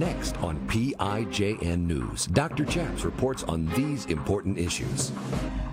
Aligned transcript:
Next 0.00 0.34
on 0.38 0.58
PIJN 0.66 1.80
News, 1.80 2.24
Dr. 2.24 2.64
Chaps 2.64 3.04
reports 3.04 3.42
on 3.42 3.66
these 3.74 4.06
important 4.06 4.56
issues. 4.56 5.12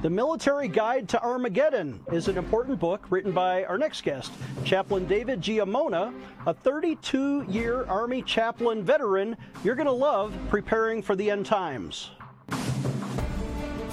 The 0.02 0.10
Military 0.10 0.68
Guide 0.68 1.08
to 1.08 1.24
Armageddon 1.24 2.02
is 2.11 2.27
an 2.27 2.37
important 2.37 2.77
book 2.77 3.05
written 3.09 3.32
by 3.32 3.63
our 3.63 3.77
next 3.77 4.03
guest, 4.03 4.33
Chaplain 4.66 5.08
David 5.08 5.40
Giammona, 5.40 6.13
a 6.45 6.53
32 6.53 7.45
year 7.48 7.85
Army 7.85 8.21
chaplain 8.21 8.84
veteran 8.84 9.38
you're 9.63 9.75
going 9.75 9.86
to 9.86 9.93
love 9.93 10.34
preparing 10.50 11.02
for 11.02 11.16
the 11.16 11.32
end 11.32 11.46
times 11.46 12.09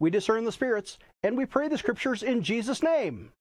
we 0.00 0.10
discern 0.10 0.44
the 0.44 0.52
spirits, 0.52 0.98
and 1.22 1.36
we 1.36 1.46
pray 1.46 1.68
the 1.68 1.78
scriptures 1.78 2.22
in 2.22 2.42
Jesus' 2.42 2.82
name. 2.82 3.32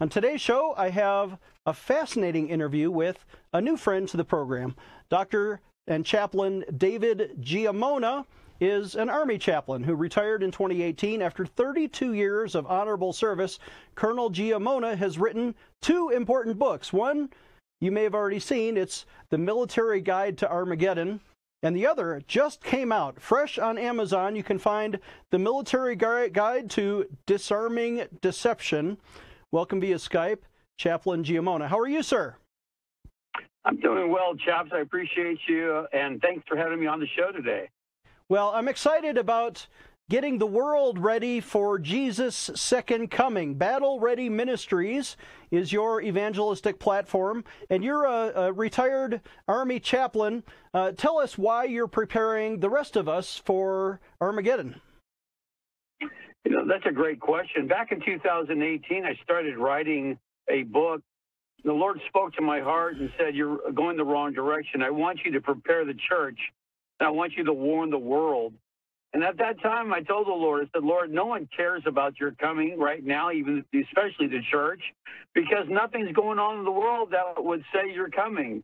On 0.00 0.08
today's 0.08 0.40
show, 0.40 0.74
I 0.76 0.88
have 0.88 1.38
a 1.66 1.74
fascinating 1.74 2.48
interview 2.48 2.90
with 2.90 3.24
a 3.52 3.60
new 3.60 3.76
friend 3.76 4.08
to 4.08 4.16
the 4.16 4.24
program. 4.24 4.74
Dr. 5.10 5.60
and 5.86 6.06
Chaplain 6.06 6.64
David 6.76 7.36
Giammona 7.40 8.24
is 8.60 8.94
an 8.94 9.08
Army 9.08 9.38
chaplain 9.38 9.82
who 9.82 9.94
retired 9.94 10.42
in 10.42 10.50
2018 10.50 11.22
after 11.22 11.46
32 11.46 12.14
years 12.14 12.54
of 12.54 12.66
honorable 12.66 13.12
service. 13.12 13.58
Colonel 13.94 14.30
Giammona 14.30 14.96
has 14.96 15.18
written 15.18 15.54
two 15.80 16.10
important 16.10 16.58
books. 16.58 16.92
One 16.92 17.30
you 17.80 17.90
may 17.90 18.02
have 18.02 18.14
already 18.14 18.40
seen, 18.40 18.76
it's 18.76 19.06
The 19.30 19.38
Military 19.38 20.02
Guide 20.02 20.36
to 20.38 20.50
Armageddon, 20.50 21.20
and 21.62 21.76
the 21.76 21.86
other 21.86 22.22
just 22.26 22.62
came 22.62 22.90
out 22.92 23.20
fresh 23.20 23.58
on 23.58 23.78
Amazon. 23.78 24.36
You 24.36 24.42
can 24.42 24.58
find 24.58 24.98
the 25.30 25.38
military 25.38 25.96
guide 25.96 26.70
to 26.70 27.06
disarming 27.26 28.04
deception. 28.20 28.98
Welcome 29.52 29.80
via 29.80 29.96
Skype, 29.96 30.42
Chaplain 30.78 31.24
Giammona. 31.24 31.68
How 31.68 31.78
are 31.78 31.88
you, 31.88 32.02
sir? 32.02 32.36
I'm 33.64 33.78
doing 33.80 34.10
well, 34.10 34.34
chaps. 34.36 34.70
I 34.72 34.78
appreciate 34.80 35.38
you, 35.46 35.86
and 35.92 36.20
thanks 36.22 36.44
for 36.48 36.56
having 36.56 36.80
me 36.80 36.86
on 36.86 36.98
the 36.98 37.06
show 37.16 37.30
today. 37.30 37.68
Well, 38.28 38.52
I'm 38.54 38.68
excited 38.68 39.18
about 39.18 39.66
getting 40.10 40.38
the 40.38 40.46
world 40.46 40.98
ready 40.98 41.38
for 41.38 41.78
Jesus' 41.78 42.50
second 42.56 43.12
coming. 43.12 43.54
Battle 43.54 44.00
Ready 44.00 44.28
Ministries 44.28 45.16
is 45.52 45.72
your 45.72 46.02
evangelistic 46.02 46.80
platform, 46.80 47.44
and 47.70 47.84
you're 47.84 48.04
a, 48.04 48.32
a 48.34 48.52
retired 48.52 49.20
Army 49.46 49.78
chaplain. 49.78 50.42
Uh, 50.74 50.90
tell 50.90 51.18
us 51.18 51.38
why 51.38 51.62
you're 51.62 51.86
preparing 51.86 52.58
the 52.58 52.68
rest 52.68 52.96
of 52.96 53.08
us 53.08 53.40
for 53.44 54.00
Armageddon. 54.20 54.80
You 56.00 56.50
know, 56.50 56.66
that's 56.66 56.86
a 56.86 56.92
great 56.92 57.20
question. 57.20 57.68
Back 57.68 57.92
in 57.92 58.00
2018, 58.04 59.04
I 59.04 59.14
started 59.22 59.56
writing 59.58 60.18
a 60.50 60.64
book. 60.64 61.02
The 61.62 61.72
Lord 61.72 62.00
spoke 62.08 62.32
to 62.32 62.42
my 62.42 62.60
heart 62.60 62.96
and 62.96 63.12
said, 63.16 63.36
You're 63.36 63.60
going 63.72 63.96
the 63.96 64.04
wrong 64.04 64.32
direction. 64.32 64.82
I 64.82 64.90
want 64.90 65.20
you 65.24 65.30
to 65.32 65.40
prepare 65.40 65.84
the 65.84 65.94
church, 66.08 66.38
and 66.98 67.06
I 67.06 67.10
want 67.10 67.34
you 67.36 67.44
to 67.44 67.52
warn 67.52 67.90
the 67.90 67.98
world 67.98 68.54
and 69.12 69.24
at 69.24 69.38
that 69.38 69.60
time, 69.60 69.92
I 69.92 70.02
told 70.02 70.28
the 70.28 70.32
Lord, 70.32 70.62
I 70.62 70.70
said, 70.72 70.84
Lord, 70.84 71.10
no 71.12 71.26
one 71.26 71.48
cares 71.56 71.82
about 71.86 72.20
your 72.20 72.30
coming 72.32 72.78
right 72.78 73.04
now, 73.04 73.32
even 73.32 73.64
especially 73.74 74.28
the 74.28 74.40
church, 74.52 74.80
because 75.34 75.66
nothing's 75.68 76.12
going 76.12 76.38
on 76.38 76.60
in 76.60 76.64
the 76.64 76.70
world 76.70 77.10
that 77.12 77.42
would 77.42 77.64
say 77.74 77.92
you're 77.92 78.10
coming. 78.10 78.62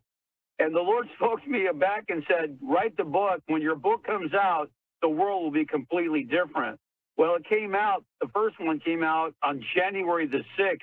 And 0.59 0.73
the 0.73 0.79
Lord 0.79 1.07
spoke 1.17 1.43
to 1.43 1.49
me 1.49 1.67
back 1.75 2.05
and 2.09 2.23
said, 2.29 2.57
write 2.61 2.95
the 2.95 3.03
book. 3.03 3.41
When 3.47 3.61
your 3.61 3.75
book 3.75 4.05
comes 4.05 4.33
out, 4.33 4.69
the 5.01 5.09
world 5.09 5.43
will 5.43 5.51
be 5.51 5.65
completely 5.65 6.23
different. 6.23 6.79
Well, 7.17 7.35
it 7.35 7.45
came 7.49 7.75
out, 7.75 8.05
the 8.21 8.27
first 8.33 8.59
one 8.59 8.79
came 8.79 9.03
out 9.03 9.33
on 9.43 9.63
January 9.75 10.27
the 10.27 10.43
6th, 10.57 10.79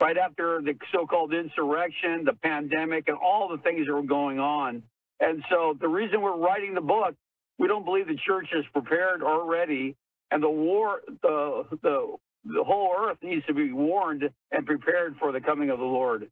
right 0.00 0.18
after 0.18 0.60
the 0.60 0.74
so 0.92 1.06
called 1.06 1.32
insurrection, 1.32 2.24
the 2.24 2.34
pandemic, 2.34 3.04
and 3.08 3.16
all 3.16 3.48
the 3.48 3.58
things 3.58 3.86
that 3.86 3.92
were 3.94 4.02
going 4.02 4.38
on. 4.38 4.82
And 5.20 5.44
so 5.48 5.76
the 5.80 5.88
reason 5.88 6.20
we're 6.20 6.36
writing 6.36 6.74
the 6.74 6.80
book 6.80 7.14
we 7.62 7.68
don't 7.68 7.84
believe 7.84 8.08
the 8.08 8.16
church 8.16 8.48
is 8.52 8.64
prepared 8.72 9.22
or 9.22 9.48
ready, 9.48 9.94
and 10.32 10.42
the 10.42 10.50
war, 10.50 11.00
the 11.22 11.64
the 11.80 12.16
the 12.44 12.64
whole 12.64 12.92
earth 12.98 13.18
needs 13.22 13.46
to 13.46 13.54
be 13.54 13.72
warned 13.72 14.28
and 14.50 14.66
prepared 14.66 15.14
for 15.20 15.30
the 15.30 15.40
coming 15.40 15.70
of 15.70 15.78
the 15.78 15.84
Lord. 15.84 16.28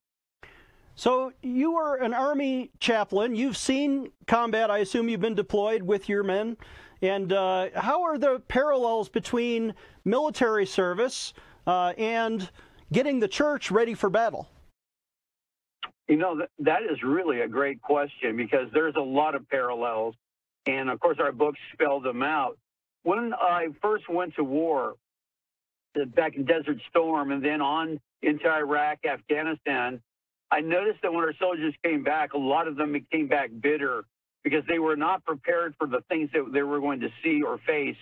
So 0.96 1.32
you 1.40 1.76
are 1.76 2.02
an 2.02 2.12
army 2.12 2.72
chaplain. 2.80 3.36
You've 3.36 3.56
seen 3.56 4.10
combat. 4.26 4.72
I 4.72 4.78
assume 4.78 5.08
you've 5.08 5.20
been 5.20 5.36
deployed 5.36 5.82
with 5.82 6.08
your 6.08 6.24
men. 6.24 6.56
And 7.00 7.32
uh, 7.32 7.68
how 7.76 8.02
are 8.02 8.18
the 8.18 8.42
parallels 8.48 9.08
between 9.08 9.74
military 10.04 10.66
service 10.66 11.32
uh, 11.64 11.92
and 11.96 12.50
getting 12.92 13.20
the 13.20 13.28
church 13.28 13.70
ready 13.70 13.94
for 13.94 14.10
battle? 14.10 14.48
You 16.08 16.16
know, 16.16 16.38
that, 16.38 16.50
that 16.58 16.82
is 16.82 17.04
really 17.04 17.42
a 17.42 17.48
great 17.48 17.80
question 17.80 18.36
because 18.36 18.66
there's 18.74 18.96
a 18.96 19.00
lot 19.00 19.36
of 19.36 19.48
parallels. 19.48 20.16
And 20.66 20.90
of 20.90 21.00
course, 21.00 21.18
our 21.20 21.32
books 21.32 21.58
spell 21.72 22.00
them 22.00 22.22
out. 22.22 22.58
When 23.02 23.32
I 23.34 23.68
first 23.82 24.08
went 24.08 24.34
to 24.36 24.44
war 24.44 24.94
back 26.14 26.36
in 26.36 26.44
Desert 26.44 26.78
Storm 26.90 27.32
and 27.32 27.44
then 27.44 27.60
on 27.60 28.00
into 28.22 28.48
Iraq, 28.48 28.98
Afghanistan, 29.04 30.00
I 30.50 30.60
noticed 30.60 31.00
that 31.02 31.12
when 31.12 31.24
our 31.24 31.34
soldiers 31.40 31.74
came 31.84 32.02
back, 32.04 32.34
a 32.34 32.38
lot 32.38 32.68
of 32.68 32.76
them 32.76 32.94
came 33.10 33.28
back 33.28 33.50
bitter 33.60 34.04
because 34.44 34.64
they 34.68 34.78
were 34.78 34.96
not 34.96 35.24
prepared 35.24 35.74
for 35.78 35.86
the 35.86 36.02
things 36.08 36.30
that 36.32 36.50
they 36.52 36.62
were 36.62 36.80
going 36.80 37.00
to 37.00 37.08
see 37.22 37.42
or 37.42 37.58
face 37.66 37.96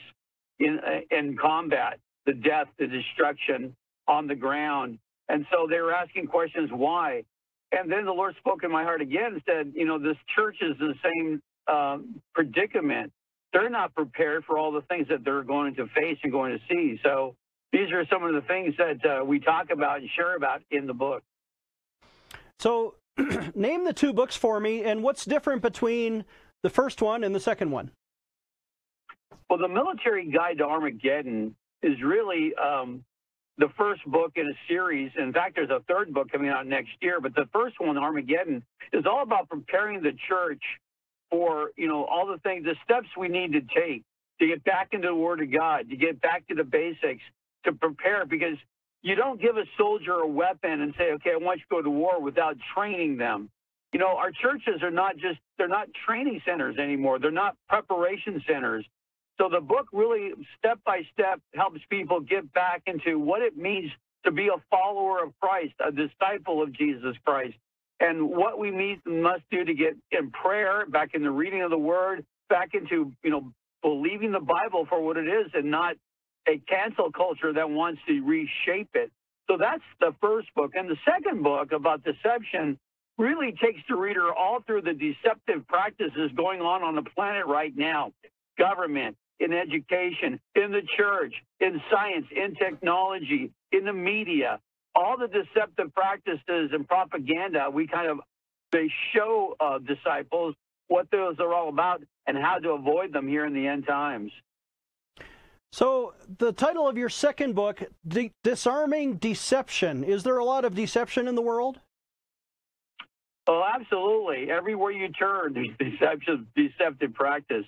in, 0.59 0.79
uh, 0.79 1.17
in 1.17 1.37
combat 1.37 1.99
the 2.27 2.35
death, 2.35 2.67
the 2.79 2.87
destruction 2.87 3.75
on 4.07 4.27
the 4.27 4.35
ground. 4.35 4.99
And 5.29 5.47
so 5.51 5.67
they 5.69 5.81
were 5.81 5.95
asking 5.95 6.27
questions 6.27 6.71
why. 6.73 7.25
And 7.73 7.91
then 7.91 8.05
the 8.05 8.13
Lord 8.13 8.35
spoke 8.39 8.65
in 8.65 8.71
my 8.71 8.83
heart 8.85 9.01
again 9.01 9.35
and 9.35 9.43
said, 9.47 9.73
You 9.75 9.87
know, 9.87 9.99
this 9.99 10.17
church 10.37 10.57
is 10.61 10.77
the 10.79 10.95
same 11.03 11.41
um, 11.69 12.21
predicament, 12.34 13.12
they're 13.53 13.71
not 13.71 13.95
prepared 13.95 14.45
for 14.45 14.59
all 14.59 14.73
the 14.73 14.83
things 14.83 15.09
that 15.09 15.25
they're 15.25 15.43
going 15.43 15.75
to 15.77 15.87
face 15.89 16.19
and 16.23 16.33
going 16.33 16.53
to 16.53 16.61
see. 16.69 17.01
So 17.03 17.34
these 17.73 17.91
are 17.93 18.06
some 18.11 18.25
of 18.25 18.34
the 18.34 18.43
things 18.43 18.75
that 18.79 19.05
uh, 19.05 19.25
we 19.25 19.41
talk 19.41 19.71
about 19.71 20.01
and 20.01 20.09
share 20.17 20.37
about 20.37 20.62
in 20.71 20.87
the 20.87 20.95
book. 20.95 21.23
So, 22.59 22.95
name 23.55 23.84
the 23.84 23.93
two 23.93 24.12
books 24.12 24.37
for 24.37 24.59
me, 24.61 24.84
and 24.84 25.03
what's 25.03 25.25
different 25.25 25.62
between 25.62 26.25
the 26.62 26.71
first 26.71 27.03
one 27.03 27.25
and 27.25 27.34
the 27.34 27.41
second 27.41 27.71
one? 27.71 27.91
Well, 29.49 29.59
the 29.59 29.69
Military 29.69 30.31
Guide 30.31 30.59
to 30.59 30.65
Armageddon 30.65 31.55
is 31.83 32.03
really 32.03 32.53
um, 32.55 33.05
the 33.59 33.69
first 33.77 34.05
book 34.06 34.33
in 34.37 34.47
a 34.47 34.55
series. 34.69 35.11
In 35.17 35.33
fact, 35.33 35.56
there's 35.56 35.71
a 35.71 35.83
third 35.89 36.12
book 36.12 36.31
coming 36.31 36.50
out 36.50 36.67
next 36.67 36.91
year, 37.00 37.21
but 37.21 37.35
the 37.35 37.49
first 37.53 37.77
one, 37.81 37.97
Armageddon, 37.97 38.62
is 38.93 39.05
all 39.06 39.23
about 39.23 39.49
preparing 39.49 40.03
the 40.03 40.12
church 40.29 40.62
for 41.31 41.71
you 41.77 41.89
know 41.89 42.05
all 42.05 42.27
the 42.27 42.39
things, 42.39 42.65
the 42.65 42.77
steps 42.84 43.09
we 43.19 43.28
need 43.28 43.53
to 43.53 43.61
take 43.61 44.05
to 44.41 44.47
get 44.47 44.65
back 44.65 44.91
into 44.93 45.09
the 45.09 45.15
Word 45.15 45.43
of 45.43 45.53
God, 45.53 45.91
to 45.91 45.97
get 45.97 46.21
back 46.21 46.47
to 46.49 46.55
the 46.55 46.65
basics, 46.65 47.22
to 47.65 47.72
prepare. 47.72 48.27
Because 48.27 48.56
you 49.03 49.15
don't 49.15 49.41
give 49.41 49.56
a 49.56 49.65
soldier 49.78 50.15
a 50.15 50.27
weapon 50.27 50.83
and 50.83 50.94
say, 50.99 51.12
"Okay, 51.15 51.33
I 51.33 51.37
want 51.37 51.61
you 51.61 51.65
to 51.65 51.71
go 51.71 51.83
to 51.83 51.91
war," 51.91 52.21
without 52.21 52.56
training 52.75 53.19
them. 53.19 53.50
You 53.93 54.00
know, 54.00 54.17
our 54.17 54.33
churches 54.33 54.83
are 54.83 54.91
not 54.91 55.17
just 55.17 55.38
they're 55.59 55.69
not 55.69 55.88
training 56.06 56.43
centers 56.44 56.78
anymore. 56.78 57.19
They're 57.19 57.31
not 57.31 57.56
preparation 57.69 58.43
centers. 58.47 58.87
So 59.38 59.49
the 59.49 59.61
book 59.61 59.88
really 59.93 60.32
step 60.58 60.81
by 60.85 61.03
step 61.12 61.41
helps 61.55 61.81
people 61.91 62.20
get 62.20 62.53
back 62.53 62.82
into 62.87 63.19
what 63.19 63.43
it 63.43 63.56
means 63.56 63.91
to 64.25 64.32
be 64.32 64.49
a 64.49 64.58
follower 64.70 65.23
of 65.23 65.32
Christ, 65.41 65.75
a 65.85 65.93
disciple 65.93 66.62
of 66.62 66.73
Jesus 66.73 67.17
Christ 67.25 67.55
and 68.00 68.29
what 68.29 68.59
we 68.59 68.71
need, 68.71 69.00
must 69.06 69.43
do 69.50 69.65
to 69.65 69.75
get 69.75 69.97
in 70.12 70.31
prayer, 70.31 70.87
back 70.87 71.11
in 71.15 71.23
the 71.23 71.31
reading 71.31 71.62
of 71.62 71.71
the 71.71 71.79
Word, 71.79 72.25
back 72.49 72.75
into 72.75 73.12
you 73.23 73.31
know 73.31 73.53
believing 73.83 74.33
the 74.33 74.41
Bible 74.41 74.87
for 74.89 75.00
what 75.00 75.17
it 75.17 75.29
is, 75.29 75.50
and 75.55 75.71
not 75.71 75.97
a 76.49 76.59
cancel 76.69 77.12
culture 77.12 77.53
that 77.53 77.69
wants 77.69 78.00
to 78.09 78.21
reshape 78.23 78.91
it. 78.95 79.11
So 79.50 79.56
that's 79.59 79.83
the 80.00 80.15
first 80.21 80.49
book, 80.55 80.73
and 80.75 80.89
the 80.89 80.97
second 81.05 81.43
book 81.43 81.73
about 81.73 82.03
deception 82.05 82.79
really 83.19 83.53
takes 83.53 83.81
the 83.89 83.97
reader 83.97 84.33
all 84.33 84.61
through 84.67 84.83
the 84.83 84.94
deceptive 84.94 85.67
practices 85.67 86.31
going 86.37 86.61
on 86.61 86.83
on 86.83 86.94
the 86.94 87.03
planet 87.03 87.47
right 87.47 87.77
now, 87.77 88.12
government, 88.59 89.17
in 89.41 89.53
education, 89.53 90.41
in 90.55 90.73
the 90.73 90.83
church, 90.97 91.35
in 91.61 91.81
science, 91.91 92.27
in 92.35 92.55
technology, 92.55 93.51
in 93.73 93.85
the 93.85 93.93
media, 93.93 94.61
all 94.99 95.17
the 95.17 95.29
deceptive 95.29 95.95
practices 95.95 96.71
and 96.73 96.87
propaganda 96.87 97.71
we 97.73 97.87
kind 97.87 98.11
of 98.11 98.19
they 98.73 98.91
show 99.15 99.56
uh, 99.61 99.79
disciples 99.79 100.55
what 100.89 101.11
those 101.11 101.37
are 101.39 101.55
all 101.55 101.69
about 101.69 102.03
and 102.27 102.37
how 102.37 102.59
to 102.59 102.71
avoid 102.71 103.12
them 103.12 103.29
here 103.29 103.47
in 103.47 103.55
the 103.55 103.67
end 103.67 103.87
times. 103.87 104.31
So, 105.71 106.15
the 106.39 106.53
title 106.53 106.89
of 106.89 106.97
your 106.97 107.11
second 107.11 107.55
book, 107.55 107.83
De- 108.06 108.33
Disarming 108.43 109.17
Deception, 109.17 110.03
is 110.03 110.23
there 110.23 110.39
a 110.39 110.45
lot 110.45 110.65
of 110.65 110.75
deception 110.75 111.29
in 111.29 111.35
the 111.35 111.43
world? 111.43 111.79
Oh, 113.47 113.62
absolutely. 113.75 114.51
Everywhere 114.51 114.93
you 114.93 115.09
turn, 115.11 115.55
there's 115.55 115.69
deceptive, 115.79 116.41
deceptive 116.55 117.15
practice. 117.15 117.65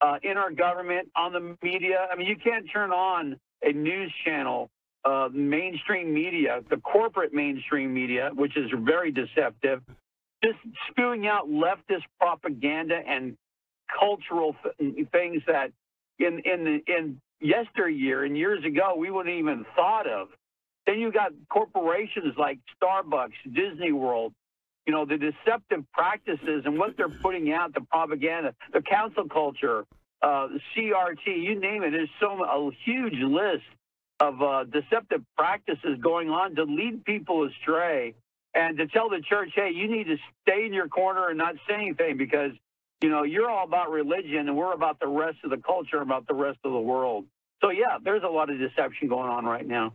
Uh, 0.00 0.18
in 0.22 0.38
our 0.38 0.50
government, 0.50 1.10
on 1.14 1.32
the 1.32 1.56
media. 1.62 2.08
I 2.10 2.16
mean, 2.16 2.26
you 2.26 2.36
can't 2.36 2.66
turn 2.72 2.90
on 2.90 3.38
a 3.62 3.72
news 3.72 4.12
channel, 4.24 4.70
uh, 5.04 5.28
mainstream 5.32 6.12
media, 6.12 6.60
the 6.68 6.76
corporate 6.78 7.32
mainstream 7.32 7.92
media, 7.92 8.30
which 8.34 8.56
is 8.56 8.70
very 8.84 9.10
deceptive, 9.10 9.82
just 10.44 10.58
spewing 10.90 11.26
out 11.26 11.48
leftist 11.48 12.04
propaganda 12.18 13.00
and 13.06 13.36
cultural 13.98 14.54
th- 14.62 15.08
things 15.10 15.42
that 15.46 15.72
in 16.18 16.40
in 16.40 16.82
in 16.86 17.20
yesteryear 17.40 18.24
and 18.24 18.36
years 18.36 18.64
ago 18.64 18.94
we 18.96 19.10
wouldn't 19.10 19.34
even 19.34 19.64
thought 19.74 20.06
of. 20.06 20.28
Then 20.86 20.98
you 20.98 21.12
got 21.12 21.32
corporations 21.48 22.34
like 22.38 22.58
Starbucks, 22.82 23.32
Disney 23.52 23.92
World, 23.92 24.32
you 24.86 24.92
know, 24.92 25.04
the 25.04 25.18
deceptive 25.18 25.84
practices 25.92 26.62
and 26.64 26.78
what 26.78 26.96
they're 26.96 27.08
putting 27.08 27.52
out, 27.52 27.74
the 27.74 27.82
propaganda, 27.82 28.54
the 28.72 28.82
cancel 28.82 29.28
culture, 29.28 29.84
uh, 30.22 30.48
CRT, 30.76 31.26
you 31.26 31.60
name 31.60 31.82
it. 31.82 31.90
There's 31.90 32.10
so 32.18 32.42
a 32.44 32.70
huge 32.84 33.14
list 33.14 33.62
of 34.20 34.42
uh, 34.42 34.64
deceptive 34.64 35.22
practices 35.36 35.98
going 36.00 36.28
on 36.28 36.54
to 36.56 36.64
lead 36.64 37.04
people 37.04 37.48
astray 37.48 38.14
and 38.54 38.76
to 38.78 38.86
tell 38.86 39.08
the 39.08 39.20
church, 39.20 39.50
hey, 39.54 39.70
you 39.74 39.88
need 39.90 40.04
to 40.04 40.16
stay 40.42 40.66
in 40.66 40.72
your 40.72 40.88
corner 40.88 41.28
and 41.28 41.38
not 41.38 41.54
say 41.68 41.74
anything 41.74 42.16
because, 42.18 42.52
you 43.00 43.08
know, 43.08 43.22
you're 43.22 43.48
all 43.48 43.64
about 43.64 43.90
religion 43.90 44.48
and 44.48 44.56
we're 44.56 44.72
about 44.72 45.00
the 45.00 45.08
rest 45.08 45.38
of 45.44 45.50
the 45.50 45.56
culture, 45.56 46.02
about 46.02 46.26
the 46.26 46.34
rest 46.34 46.58
of 46.64 46.72
the 46.72 46.80
world. 46.80 47.24
So, 47.62 47.70
yeah, 47.70 47.98
there's 48.02 48.22
a 48.22 48.28
lot 48.28 48.50
of 48.50 48.58
deception 48.58 49.08
going 49.08 49.30
on 49.30 49.44
right 49.44 49.66
now. 49.66 49.94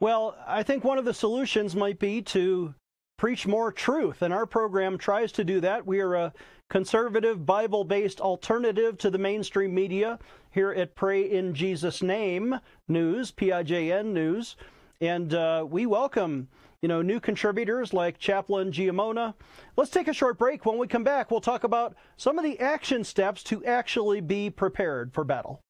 Well, 0.00 0.36
I 0.46 0.64
think 0.64 0.82
one 0.82 0.98
of 0.98 1.04
the 1.04 1.14
solutions 1.14 1.76
might 1.76 2.00
be 2.00 2.22
to 2.22 2.74
preach 3.22 3.46
more 3.46 3.70
truth, 3.70 4.20
and 4.20 4.34
our 4.34 4.44
program 4.44 4.98
tries 4.98 5.30
to 5.30 5.44
do 5.44 5.60
that. 5.60 5.86
We 5.86 6.00
are 6.00 6.16
a 6.16 6.32
conservative, 6.68 7.46
Bible 7.46 7.84
based 7.84 8.20
alternative 8.20 8.98
to 8.98 9.10
the 9.10 9.18
mainstream 9.18 9.72
media 9.72 10.18
here 10.50 10.72
at 10.72 10.96
Pray 10.96 11.30
in 11.30 11.54
Jesus' 11.54 12.02
Name 12.02 12.58
News, 12.88 13.30
PIJN 13.30 14.06
News. 14.06 14.56
And 15.00 15.34
uh, 15.34 15.64
we 15.70 15.86
welcome 15.86 16.48
you 16.80 16.88
know, 16.88 17.00
new 17.00 17.20
contributors 17.20 17.92
like 17.92 18.18
Chaplain 18.18 18.72
Giammona. 18.72 19.34
Let's 19.76 19.92
take 19.92 20.08
a 20.08 20.12
short 20.12 20.36
break. 20.36 20.66
When 20.66 20.78
we 20.78 20.88
come 20.88 21.04
back, 21.04 21.30
we'll 21.30 21.40
talk 21.40 21.62
about 21.62 21.94
some 22.16 22.40
of 22.40 22.44
the 22.44 22.58
action 22.58 23.04
steps 23.04 23.44
to 23.44 23.64
actually 23.64 24.20
be 24.20 24.50
prepared 24.50 25.14
for 25.14 25.22
battle. 25.22 25.60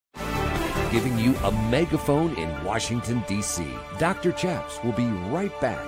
Giving 0.91 1.19
you 1.19 1.35
a 1.45 1.53
megaphone 1.71 2.35
in 2.37 2.65
Washington, 2.65 3.23
D.C. 3.29 3.67
Dr. 3.99 4.33
Chaps 4.33 4.83
will 4.83 4.93
be 4.93 5.05
right 5.05 5.61
back. 5.61 5.87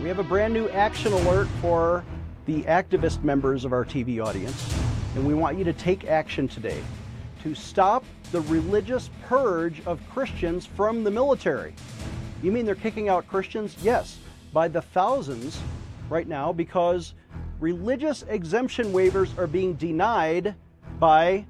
We 0.00 0.06
have 0.06 0.20
a 0.20 0.24
brand 0.24 0.54
new 0.54 0.68
action 0.68 1.12
alert 1.12 1.48
for 1.60 2.04
the 2.46 2.62
activist 2.62 3.24
members 3.24 3.64
of 3.64 3.72
our 3.72 3.84
TV 3.84 4.24
audience, 4.24 4.72
and 5.16 5.26
we 5.26 5.34
want 5.34 5.58
you 5.58 5.64
to 5.64 5.72
take 5.72 6.04
action 6.04 6.46
today 6.46 6.80
to 7.42 7.52
stop 7.52 8.04
the 8.30 8.42
religious 8.42 9.10
purge 9.26 9.84
of 9.86 10.00
Christians 10.10 10.66
from 10.66 11.02
the 11.02 11.10
military. 11.10 11.74
You 12.44 12.52
mean 12.52 12.64
they're 12.64 12.76
kicking 12.76 13.08
out 13.08 13.26
Christians? 13.26 13.76
Yes, 13.82 14.18
by 14.52 14.68
the 14.68 14.82
thousands 14.82 15.60
right 16.08 16.28
now 16.28 16.52
because 16.52 17.14
religious 17.58 18.22
exemption 18.28 18.92
waivers 18.92 19.36
are 19.36 19.48
being 19.48 19.74
denied 19.74 20.54
by 21.00 21.44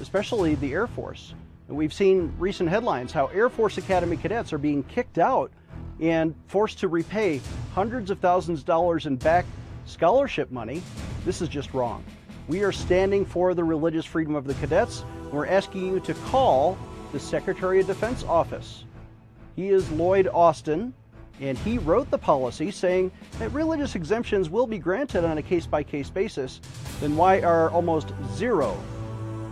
especially 0.00 0.56
the 0.56 0.72
Air 0.72 0.88
Force. 0.88 1.32
And 1.68 1.76
we've 1.76 1.92
seen 1.92 2.34
recent 2.40 2.68
headlines 2.68 3.12
how 3.12 3.26
Air 3.26 3.48
Force 3.48 3.78
Academy 3.78 4.16
cadets 4.16 4.52
are 4.52 4.58
being 4.58 4.82
kicked 4.84 5.18
out 5.18 5.52
and 6.00 6.34
forced 6.46 6.78
to 6.80 6.88
repay 6.88 7.40
hundreds 7.78 8.10
of 8.10 8.18
thousands 8.18 8.58
of 8.58 8.66
dollars 8.66 9.06
in 9.06 9.14
back 9.14 9.46
scholarship 9.86 10.50
money. 10.50 10.82
This 11.24 11.40
is 11.40 11.48
just 11.48 11.72
wrong. 11.72 12.02
We 12.48 12.64
are 12.64 12.72
standing 12.72 13.24
for 13.24 13.54
the 13.54 13.62
religious 13.62 14.04
freedom 14.04 14.34
of 14.34 14.48
the 14.48 14.54
cadets. 14.54 15.04
We're 15.30 15.46
asking 15.46 15.86
you 15.86 16.00
to 16.00 16.12
call 16.14 16.76
the 17.12 17.20
Secretary 17.20 17.78
of 17.78 17.86
Defense 17.86 18.24
office. 18.24 18.84
He 19.54 19.68
is 19.68 19.88
Lloyd 19.92 20.26
Austin, 20.26 20.92
and 21.40 21.56
he 21.58 21.78
wrote 21.78 22.10
the 22.10 22.18
policy 22.18 22.72
saying 22.72 23.12
that 23.38 23.50
religious 23.50 23.94
exemptions 23.94 24.50
will 24.50 24.66
be 24.66 24.78
granted 24.78 25.24
on 25.24 25.38
a 25.38 25.42
case 25.42 25.64
by 25.64 25.84
case 25.84 26.10
basis. 26.10 26.60
Then 26.98 27.16
why 27.16 27.42
are 27.42 27.70
almost 27.70 28.12
zero 28.34 28.76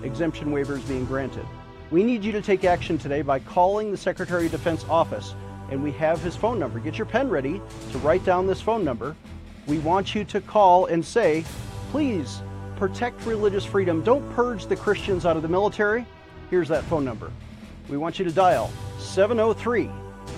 exemption 0.02 0.48
waivers 0.48 0.84
being 0.88 1.04
granted? 1.04 1.46
We 1.92 2.02
need 2.02 2.24
you 2.24 2.32
to 2.32 2.42
take 2.42 2.64
action 2.64 2.98
today 2.98 3.22
by 3.22 3.38
calling 3.38 3.92
the 3.92 3.96
Secretary 3.96 4.46
of 4.46 4.50
Defense 4.50 4.84
office, 4.88 5.32
and 5.70 5.82
we 5.82 5.92
have 5.92 6.20
his 6.20 6.36
phone 6.36 6.58
number. 6.58 6.78
Get 6.78 6.98
your 6.98 7.06
pen 7.06 7.28
ready 7.28 7.60
to 7.92 7.98
write 7.98 8.24
down 8.24 8.46
this 8.46 8.60
phone 8.60 8.84
number. 8.84 9.16
We 9.66 9.78
want 9.78 10.14
you 10.14 10.24
to 10.24 10.40
call 10.40 10.86
and 10.86 11.04
say, 11.04 11.44
please 11.90 12.42
protect 12.76 13.24
religious 13.26 13.64
freedom. 13.64 14.02
Don't 14.02 14.28
purge 14.34 14.66
the 14.66 14.76
Christians 14.76 15.26
out 15.26 15.36
of 15.36 15.42
the 15.42 15.48
military. 15.48 16.06
Here's 16.50 16.68
that 16.68 16.84
phone 16.84 17.04
number. 17.04 17.32
We 17.88 17.96
want 17.96 18.18
you 18.18 18.24
to 18.24 18.32
dial 18.32 18.70
703 18.98 19.90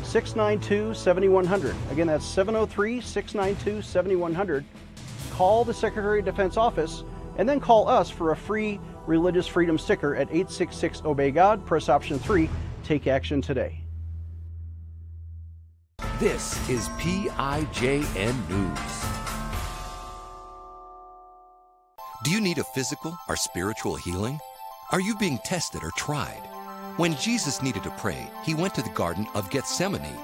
692 0.02 0.94
7100. 0.94 1.74
Again, 1.90 2.06
that's 2.06 2.24
703 2.24 3.00
692 3.00 3.82
7100. 3.82 4.64
Call 5.32 5.64
the 5.64 5.74
Secretary 5.74 6.20
of 6.20 6.24
Defense 6.24 6.56
office 6.56 7.04
and 7.36 7.48
then 7.48 7.60
call 7.60 7.88
us 7.88 8.10
for 8.10 8.32
a 8.32 8.36
free 8.36 8.80
religious 9.06 9.46
freedom 9.46 9.78
sticker 9.78 10.14
at 10.16 10.28
866 10.28 11.02
Obey 11.04 11.30
God. 11.30 11.64
Press 11.64 11.88
option 11.88 12.18
3. 12.18 12.48
Take 12.84 13.06
action 13.06 13.40
today. 13.40 13.80
This 16.18 16.68
is 16.68 16.88
PIJN 16.98 18.48
News. 18.48 19.04
Do 22.24 22.32
you 22.32 22.40
need 22.40 22.58
a 22.58 22.64
physical 22.64 23.16
or 23.28 23.36
spiritual 23.36 23.94
healing? 23.94 24.40
Are 24.90 25.00
you 25.00 25.14
being 25.14 25.38
tested 25.44 25.84
or 25.84 25.92
tried? 25.92 26.42
When 26.96 27.14
Jesus 27.14 27.62
needed 27.62 27.84
to 27.84 27.90
pray, 27.90 28.28
he 28.42 28.54
went 28.54 28.74
to 28.74 28.82
the 28.82 28.90
Garden 28.90 29.28
of 29.36 29.48
Gethsemane. 29.50 30.18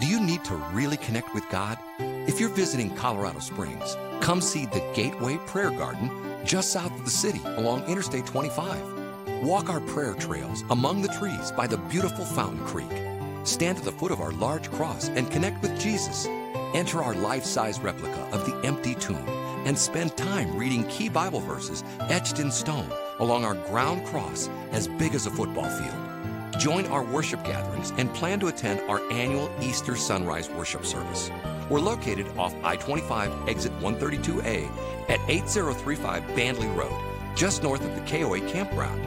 Do 0.00 0.06
you 0.06 0.20
need 0.20 0.44
to 0.44 0.54
really 0.72 0.96
connect 0.96 1.34
with 1.34 1.50
God? 1.50 1.76
If 1.98 2.38
you're 2.38 2.48
visiting 2.48 2.94
Colorado 2.94 3.40
Springs, 3.40 3.96
come 4.20 4.40
see 4.40 4.66
the 4.66 4.88
Gateway 4.94 5.38
Prayer 5.48 5.72
Garden 5.72 6.08
just 6.44 6.70
south 6.70 6.96
of 6.96 7.04
the 7.04 7.10
city 7.10 7.40
along 7.56 7.82
Interstate 7.86 8.26
25. 8.26 9.42
Walk 9.42 9.68
our 9.70 9.80
prayer 9.80 10.14
trails 10.14 10.62
among 10.70 11.02
the 11.02 11.08
trees 11.08 11.50
by 11.50 11.66
the 11.66 11.78
beautiful 11.78 12.24
Fountain 12.24 12.64
Creek. 12.64 13.11
Stand 13.44 13.78
at 13.78 13.84
the 13.84 13.92
foot 13.92 14.12
of 14.12 14.20
our 14.20 14.32
large 14.32 14.70
cross 14.70 15.08
and 15.08 15.30
connect 15.30 15.62
with 15.62 15.78
Jesus. 15.80 16.26
Enter 16.74 17.02
our 17.02 17.14
life 17.14 17.44
size 17.44 17.80
replica 17.80 18.20
of 18.32 18.46
the 18.46 18.54
empty 18.66 18.94
tomb 18.94 19.28
and 19.64 19.78
spend 19.78 20.16
time 20.16 20.56
reading 20.56 20.84
key 20.88 21.08
Bible 21.08 21.40
verses 21.40 21.84
etched 22.00 22.38
in 22.38 22.50
stone 22.50 22.90
along 23.18 23.44
our 23.44 23.54
ground 23.54 24.04
cross 24.06 24.48
as 24.70 24.88
big 24.88 25.14
as 25.14 25.26
a 25.26 25.30
football 25.30 25.68
field. 25.68 26.60
Join 26.60 26.86
our 26.86 27.02
worship 27.04 27.42
gatherings 27.44 27.92
and 27.96 28.12
plan 28.14 28.38
to 28.40 28.48
attend 28.48 28.80
our 28.88 29.00
annual 29.10 29.50
Easter 29.60 29.96
Sunrise 29.96 30.48
Worship 30.50 30.84
Service. 30.84 31.30
We're 31.68 31.80
located 31.80 32.26
off 32.36 32.54
I 32.62 32.76
25 32.76 33.48
exit 33.48 33.72
132A 33.80 34.68
at 35.08 35.20
8035 35.28 36.22
Bandley 36.34 36.76
Road, 36.76 36.96
just 37.34 37.62
north 37.62 37.84
of 37.84 37.94
the 37.94 38.02
KOA 38.02 38.40
campground. 38.48 39.02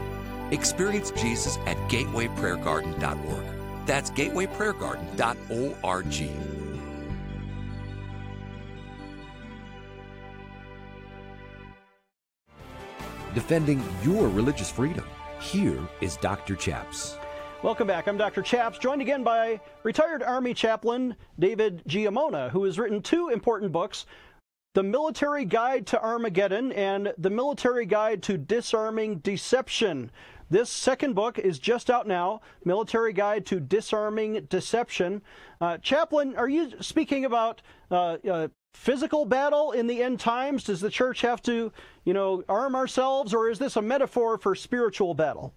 Experience 0.51 1.11
Jesus 1.11 1.57
at 1.65 1.77
gatewayprayergarden.org. 1.89 3.54
That's 3.85 4.11
gatewayprayergarden.org. 4.11 6.65
defending 13.35 13.83
your 14.01 14.29
religious 14.29 14.71
freedom. 14.71 15.05
Here 15.39 15.77
is 16.01 16.15
Dr. 16.17 16.55
Chaps. 16.55 17.17
Welcome 17.61 17.85
back. 17.85 18.07
I'm 18.07 18.17
Dr. 18.17 18.41
Chaps, 18.41 18.79
joined 18.79 19.01
again 19.01 19.23
by 19.23 19.59
retired 19.83 20.23
Army 20.23 20.53
chaplain 20.53 21.15
David 21.37 21.83
Giammona, 21.85 22.49
who 22.49 22.63
has 22.63 22.79
written 22.79 23.01
two 23.01 23.29
important 23.29 23.73
books 23.73 24.05
The 24.73 24.83
Military 24.83 25.43
Guide 25.43 25.85
to 25.87 26.01
Armageddon 26.01 26.71
and 26.71 27.13
The 27.17 27.29
Military 27.29 27.85
Guide 27.85 28.23
to 28.23 28.37
Disarming 28.37 29.17
Deception. 29.17 30.11
This 30.49 30.69
second 30.69 31.13
book 31.13 31.39
is 31.39 31.57
just 31.57 31.89
out 31.89 32.07
now 32.07 32.41
Military 32.63 33.13
Guide 33.13 33.45
to 33.47 33.59
Disarming 33.59 34.45
Deception. 34.45 35.21
Uh, 35.59 35.77
Chaplain, 35.79 36.35
are 36.35 36.47
you 36.47 36.71
speaking 36.81 37.25
about 37.25 37.61
uh, 37.89 38.17
uh, 38.29 38.47
physical 38.73 39.25
battle 39.25 39.71
in 39.71 39.87
the 39.87 40.03
end 40.03 40.19
times? 40.19 40.63
Does 40.63 40.81
the 40.81 40.89
church 40.89 41.21
have 41.21 41.41
to, 41.43 41.71
you 42.03 42.13
know, 42.13 42.43
arm 42.47 42.75
ourselves, 42.75 43.33
or 43.33 43.49
is 43.49 43.57
this 43.57 43.75
a 43.75 43.81
metaphor 43.81 44.37
for 44.37 44.53
spiritual 44.53 45.15
battle? 45.15 45.53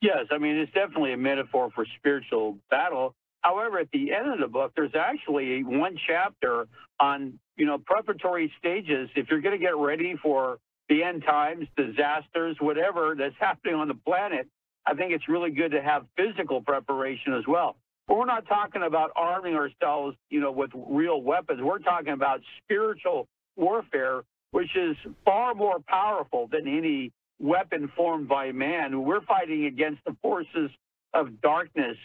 Yes, 0.00 0.26
I 0.30 0.38
mean, 0.38 0.56
it's 0.56 0.72
definitely 0.72 1.12
a 1.12 1.18
metaphor 1.18 1.70
for 1.74 1.86
spiritual 1.98 2.58
battle. 2.70 3.14
However, 3.42 3.78
at 3.78 3.90
the 3.92 4.12
end 4.12 4.32
of 4.32 4.38
the 4.38 4.48
book, 4.48 4.72
there's 4.74 4.94
actually 4.94 5.64
one 5.64 5.98
chapter 6.06 6.66
on 6.98 7.38
you 7.56 7.66
know, 7.66 7.78
preparatory 7.78 8.52
stages. 8.58 9.08
If 9.14 9.28
you're 9.30 9.40
going 9.40 9.58
to 9.58 9.64
get 9.64 9.76
ready 9.76 10.16
for 10.22 10.58
the 10.88 11.02
end 11.02 11.24
times, 11.24 11.66
disasters, 11.76 12.56
whatever 12.60 13.14
that's 13.16 13.34
happening 13.40 13.74
on 13.74 13.88
the 13.88 13.94
planet, 13.94 14.48
I 14.86 14.94
think 14.94 15.12
it's 15.12 15.28
really 15.28 15.50
good 15.50 15.72
to 15.72 15.82
have 15.82 16.06
physical 16.16 16.60
preparation 16.60 17.34
as 17.34 17.44
well. 17.46 17.76
But 18.06 18.18
we're 18.18 18.26
not 18.26 18.46
talking 18.46 18.82
about 18.82 19.12
arming 19.16 19.54
ourselves, 19.54 20.16
you 20.28 20.40
know, 20.40 20.52
with 20.52 20.70
real 20.74 21.22
weapons. 21.22 21.60
We're 21.62 21.78
talking 21.78 22.12
about 22.12 22.40
spiritual 22.62 23.28
warfare, 23.56 24.22
which 24.50 24.76
is 24.76 24.96
far 25.24 25.54
more 25.54 25.78
powerful 25.80 26.48
than 26.52 26.68
any 26.68 27.12
weapon 27.40 27.90
formed 27.96 28.28
by 28.28 28.52
man. 28.52 29.02
We're 29.04 29.22
fighting 29.22 29.64
against 29.64 30.04
the 30.04 30.14
forces 30.20 30.70
of 31.14 31.40
darkness 31.40 31.96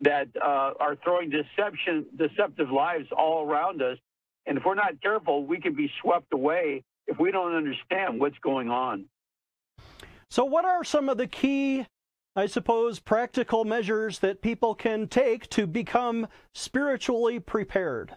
that 0.00 0.28
uh, 0.36 0.72
are 0.80 0.96
throwing 1.04 1.30
deception, 1.30 2.06
deceptive 2.16 2.70
lives 2.70 3.06
all 3.16 3.48
around 3.48 3.80
us. 3.80 3.98
And 4.46 4.58
if 4.58 4.64
we're 4.64 4.74
not 4.74 5.00
careful, 5.00 5.46
we 5.46 5.60
could 5.60 5.76
be 5.76 5.90
swept 6.02 6.32
away 6.32 6.82
if 7.06 7.18
we 7.18 7.30
don't 7.30 7.54
understand 7.54 8.20
what's 8.20 8.38
going 8.38 8.70
on. 8.70 9.06
So, 10.30 10.44
what 10.44 10.64
are 10.64 10.84
some 10.84 11.08
of 11.08 11.18
the 11.18 11.26
key, 11.26 11.86
I 12.34 12.46
suppose, 12.46 12.98
practical 12.98 13.64
measures 13.64 14.18
that 14.20 14.42
people 14.42 14.74
can 14.74 15.06
take 15.06 15.48
to 15.50 15.66
become 15.66 16.26
spiritually 16.54 17.38
prepared? 17.40 18.16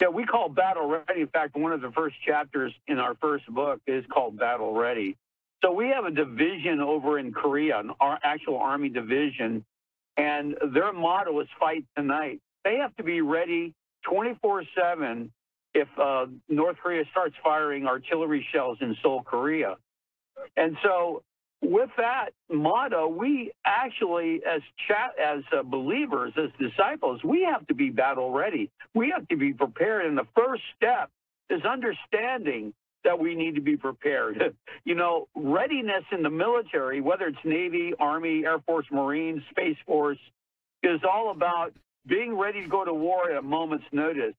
Yeah, 0.00 0.08
we 0.08 0.24
call 0.24 0.48
battle 0.48 0.86
ready. 0.86 1.22
In 1.22 1.28
fact, 1.28 1.56
one 1.56 1.72
of 1.72 1.80
the 1.80 1.90
first 1.92 2.16
chapters 2.24 2.72
in 2.86 2.98
our 2.98 3.14
first 3.20 3.46
book 3.46 3.80
is 3.86 4.04
called 4.12 4.38
Battle 4.38 4.74
Ready. 4.74 5.16
So 5.64 5.72
we 5.72 5.88
have 5.88 6.04
a 6.04 6.10
division 6.10 6.80
over 6.80 7.18
in 7.18 7.32
Korea, 7.32 7.78
an 7.80 7.90
actual 8.22 8.58
army 8.58 8.90
division, 8.90 9.64
and 10.16 10.54
their 10.72 10.92
motto 10.92 11.40
is 11.40 11.48
fight 11.58 11.84
tonight. 11.96 12.40
They 12.64 12.76
have 12.76 12.94
to 12.96 13.02
be 13.02 13.22
ready 13.22 13.74
24 14.04 14.64
7 14.78 15.32
if 15.76 15.88
uh, 16.00 16.24
North 16.48 16.78
Korea 16.82 17.04
starts 17.10 17.34
firing 17.44 17.86
artillery 17.86 18.46
shells 18.50 18.78
in 18.80 18.96
Seoul, 19.02 19.22
Korea. 19.22 19.76
And 20.56 20.76
so, 20.82 21.22
with 21.60 21.90
that 21.98 22.30
motto, 22.50 23.08
we 23.08 23.52
actually, 23.64 24.40
as 24.48 24.62
chat, 24.88 25.14
as 25.22 25.42
uh, 25.52 25.62
believers, 25.62 26.32
as 26.36 26.50
disciples, 26.58 27.22
we 27.22 27.42
have 27.42 27.66
to 27.66 27.74
be 27.74 27.90
battle 27.90 28.30
ready. 28.30 28.70
We 28.94 29.10
have 29.10 29.28
to 29.28 29.36
be 29.36 29.52
prepared. 29.52 30.06
And 30.06 30.16
the 30.16 30.26
first 30.34 30.62
step 30.76 31.10
is 31.50 31.60
understanding 31.64 32.72
that 33.04 33.18
we 33.18 33.34
need 33.34 33.56
to 33.56 33.60
be 33.60 33.76
prepared. 33.76 34.54
you 34.84 34.94
know, 34.94 35.28
readiness 35.34 36.04
in 36.10 36.22
the 36.22 36.30
military, 36.30 37.02
whether 37.02 37.26
it's 37.26 37.44
Navy, 37.44 37.92
Army, 37.98 38.44
Air 38.46 38.60
Force, 38.60 38.86
Marines, 38.90 39.42
Space 39.50 39.76
Force, 39.86 40.18
is 40.82 41.00
all 41.04 41.30
about 41.30 41.72
being 42.06 42.36
ready 42.36 42.62
to 42.62 42.68
go 42.68 42.84
to 42.84 42.94
war 42.94 43.30
at 43.30 43.36
a 43.36 43.42
moment's 43.42 43.86
notice. 43.92 44.34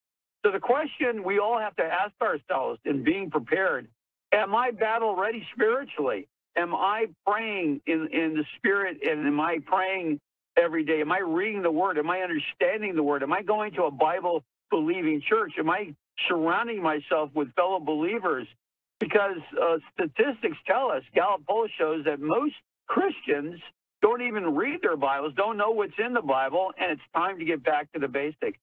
So 0.47 0.53
the 0.53 0.61
question 0.61 1.25
we 1.25 1.39
all 1.39 1.59
have 1.59 1.75
to 1.75 1.83
ask 1.83 2.13
ourselves 2.23 2.79
in 2.85 3.03
being 3.03 3.31
prepared, 3.31 3.89
am 4.33 4.55
I 4.55 4.71
battle 4.71 5.13
ready 5.13 5.45
spiritually? 5.53 6.29
Am 6.55 6.73
I 6.73 7.07
praying 7.27 7.81
in, 7.85 8.07
in 8.13 8.35
the 8.35 8.45
spirit 8.55 8.99
and 9.05 9.27
am 9.27 9.41
I 9.41 9.59
praying 9.65 10.21
every 10.57 10.85
day? 10.85 11.01
Am 11.01 11.11
I 11.11 11.19
reading 11.19 11.63
the 11.63 11.71
word? 11.71 11.97
Am 11.97 12.09
I 12.09 12.21
understanding 12.21 12.95
the 12.95 13.03
word? 13.03 13.23
Am 13.23 13.33
I 13.33 13.41
going 13.41 13.73
to 13.73 13.83
a 13.83 13.91
Bible 13.91 14.41
believing 14.71 15.21
church? 15.29 15.51
Am 15.59 15.69
I 15.69 15.93
surrounding 16.29 16.81
myself 16.81 17.29
with 17.35 17.53
fellow 17.55 17.81
believers? 17.81 18.47
Because 19.01 19.39
uh, 19.61 19.79
statistics 19.95 20.57
tell 20.65 20.91
us, 20.91 21.03
Gallup 21.13 21.41
poll 21.45 21.67
shows 21.77 22.05
that 22.05 22.21
most 22.21 22.55
Christians 22.87 23.59
don't 24.01 24.21
even 24.21 24.55
read 24.55 24.79
their 24.81 24.95
Bibles, 24.97 25.33
don't 25.35 25.57
know 25.57 25.71
what's 25.71 25.99
in 25.99 26.13
the 26.13 26.21
Bible, 26.21 26.71
and 26.79 26.93
it's 26.93 27.01
time 27.13 27.37
to 27.39 27.45
get 27.45 27.65
back 27.65 27.91
to 27.91 27.99
the 27.99 28.07
basics. 28.07 28.57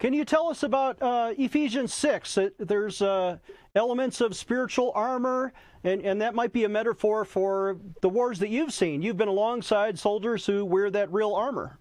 Can 0.00 0.12
you 0.12 0.24
tell 0.24 0.48
us 0.48 0.62
about 0.62 1.00
uh, 1.00 1.32
Ephesians 1.38 1.94
6? 1.94 2.38
There's 2.58 3.00
uh, 3.00 3.38
elements 3.74 4.20
of 4.20 4.36
spiritual 4.36 4.92
armor, 4.94 5.52
and, 5.82 6.02
and 6.02 6.20
that 6.20 6.34
might 6.34 6.52
be 6.52 6.64
a 6.64 6.68
metaphor 6.68 7.24
for 7.24 7.78
the 8.02 8.08
wars 8.08 8.38
that 8.40 8.48
you've 8.48 8.72
seen. 8.72 9.02
You've 9.02 9.16
been 9.16 9.28
alongside 9.28 9.98
soldiers 9.98 10.44
who 10.46 10.64
wear 10.64 10.90
that 10.90 11.12
real 11.12 11.34
armor. 11.34 11.78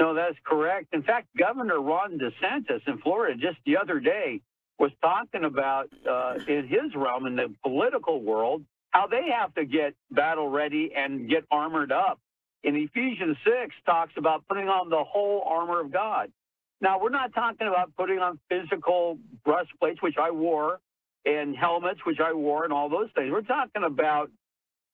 No, 0.00 0.14
that's 0.14 0.36
correct. 0.44 0.88
In 0.92 1.02
fact, 1.02 1.28
Governor 1.36 1.80
Ron 1.80 2.18
DeSantis 2.18 2.86
in 2.86 2.98
Florida 2.98 3.34
just 3.34 3.58
the 3.64 3.76
other 3.76 3.98
day 3.98 4.40
was 4.78 4.92
talking 5.02 5.44
about 5.44 5.88
uh, 6.08 6.34
in 6.46 6.68
his 6.68 6.94
realm, 6.94 7.26
in 7.26 7.36
the 7.36 7.52
political 7.64 8.22
world, 8.22 8.62
how 8.90 9.06
they 9.06 9.28
have 9.36 9.54
to 9.54 9.64
get 9.64 9.94
battle 10.10 10.48
ready 10.48 10.92
and 10.94 11.28
get 11.28 11.44
armored 11.50 11.90
up. 11.90 12.20
In 12.62 12.76
Ephesians 12.76 13.36
6 13.44 13.74
talks 13.86 14.12
about 14.16 14.46
putting 14.48 14.68
on 14.68 14.88
the 14.88 15.02
whole 15.02 15.42
armor 15.46 15.80
of 15.80 15.92
God. 15.92 16.30
Now, 16.80 17.00
we're 17.00 17.10
not 17.10 17.34
talking 17.34 17.68
about 17.68 17.96
putting 17.96 18.18
on 18.20 18.38
physical 18.48 19.18
breastplates, 19.44 20.02
which 20.02 20.16
I 20.20 20.30
wore, 20.30 20.80
and 21.26 21.56
helmets, 21.56 22.00
which 22.06 22.20
I 22.20 22.32
wore, 22.34 22.64
and 22.64 22.72
all 22.72 22.88
those 22.88 23.10
things. 23.14 23.30
We're 23.32 23.42
talking 23.42 23.84
about 23.84 24.30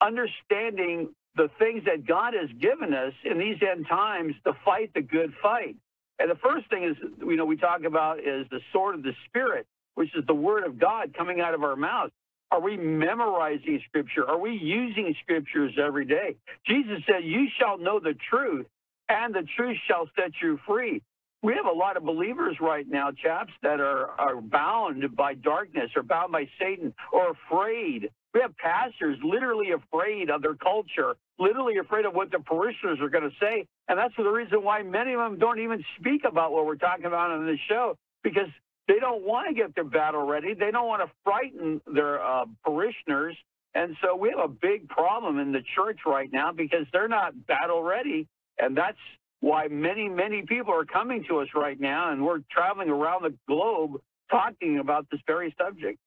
understanding 0.00 1.11
the 1.37 1.50
things 1.59 1.85
that 1.87 2.07
God 2.07 2.35
has 2.35 2.50
given 2.61 2.95
us 2.95 3.12
in 3.25 3.38
these 3.38 3.59
end 3.62 3.87
times 3.88 4.35
to 4.47 4.53
fight 4.64 4.93
the 4.95 5.03
good 5.03 5.35
fight. 5.43 5.76
And 6.19 6.31
the 6.31 6.37
first 6.37 6.71
thing 6.71 6.85
is, 6.85 6.97
you 7.21 7.37
know, 7.37 7.45
we 7.45 7.57
talk 7.57 7.85
about 7.85 8.21
is 8.21 8.47
the 8.50 8.61
sword 8.73 8.97
of 8.97 9.03
the 9.03 9.14
Spirit, 9.29 9.67
which 9.97 10.11
is 10.17 10.25
the 10.26 10.35
word 10.35 10.64
of 10.64 10.79
God 10.79 11.14
coming 11.17 11.41
out 11.41 11.55
of 11.55 11.62
our 11.62 11.76
mouths. 11.76 12.12
Are 12.50 12.61
we 12.61 12.76
memorizing 12.76 13.81
scripture? 13.88 14.29
Are 14.29 14.38
we 14.38 14.53
using 14.53 15.14
scriptures 15.23 15.73
every 15.83 16.07
day? 16.07 16.37
Jesus 16.67 17.00
said, 17.07 17.25
You 17.25 17.49
shall 17.59 17.79
know 17.79 18.00
the 18.00 18.14
truth, 18.31 18.67
and 19.09 19.35
the 19.35 19.47
truth 19.57 19.76
shall 19.88 20.09
set 20.17 20.33
you 20.43 20.61
free. 20.67 21.03
We 21.45 21.53
have 21.57 21.67
a 21.67 21.79
lot 21.79 21.99
of 21.99 22.05
believers 22.05 22.57
right 22.59 22.89
now, 22.89 23.11
chaps, 23.11 23.53
that 23.63 23.79
are, 23.79 24.09
are 24.19 24.41
bound 24.41 25.15
by 25.15 25.35
darkness 25.35 25.91
or 25.95 26.03
bound 26.03 26.33
by 26.33 26.49
Satan 26.59 26.95
or 27.13 27.33
afraid. 27.33 28.09
We 28.33 28.41
have 28.41 28.57
pastors 28.57 29.19
literally 29.23 29.73
afraid 29.73 30.31
of 30.31 30.41
their 30.41 30.55
culture, 30.55 31.17
literally 31.39 31.77
afraid 31.77 32.07
of 32.07 32.15
what 32.15 32.31
the 32.31 32.39
parishioners 32.39 32.99
are 33.03 33.11
going 33.11 33.25
to 33.25 33.37
say. 33.39 33.67
And 33.89 33.99
that's 33.99 34.15
the 34.17 34.25
reason 34.25 34.65
why 34.65 34.85
many 34.85 35.13
of 35.13 35.19
them 35.19 35.39
don't 35.39 35.61
even 35.61 35.85
speak 36.01 36.23
about 36.27 36.51
what 36.53 36.65
we're 36.65 36.77
talking 36.77 37.05
about 37.05 37.31
on 37.31 37.45
this 37.45 37.61
show, 37.69 37.99
because 38.23 38.49
they 38.89 38.99
don't 38.99 39.23
want 39.23 39.47
to 39.49 39.55
get 39.55 39.75
their 39.75 39.85
battle 39.85 40.27
ready. 40.27 40.55
They 40.55 40.71
don't 40.71 40.89
want 40.89 41.03
to 41.03 41.13
frighten 41.25 41.83
their 41.93 42.25
uh, 42.25 42.47
parishioners. 42.65 43.37
And 43.75 43.97
so 44.03 44.17
we 44.17 44.31
have 44.31 44.43
a 44.43 44.49
big 44.49 44.89
problem 44.89 45.39
in 45.39 45.53
the 45.53 45.63
church 45.77 46.01
right 46.07 46.33
now 46.33 46.53
because 46.53 46.87
they're 46.91 47.07
not 47.07 47.47
battle 47.47 47.83
ready. 47.83 48.29
And 48.59 48.75
that's 48.75 48.97
why 49.45 49.69
many, 49.69 50.09
many 50.09 50.41
people 50.41 50.73
are 50.73 50.87
coming 50.87 51.23
to 51.29 51.41
us 51.41 51.49
right 51.55 51.79
now. 51.79 52.11
And 52.11 52.25
we're 52.25 52.41
traveling 52.51 52.89
around 52.89 53.25
the 53.25 53.35
globe 53.47 54.01
talking 54.31 54.79
about 54.79 55.07
this 55.11 55.21
very 55.27 55.55
subject. 55.61 55.99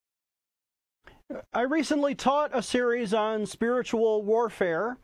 I 1.54 1.62
recently 1.62 2.16
taught 2.16 2.50
a 2.52 2.64
series 2.64 3.14
on 3.14 3.46
spiritual 3.46 4.24
warfare. 4.24 4.98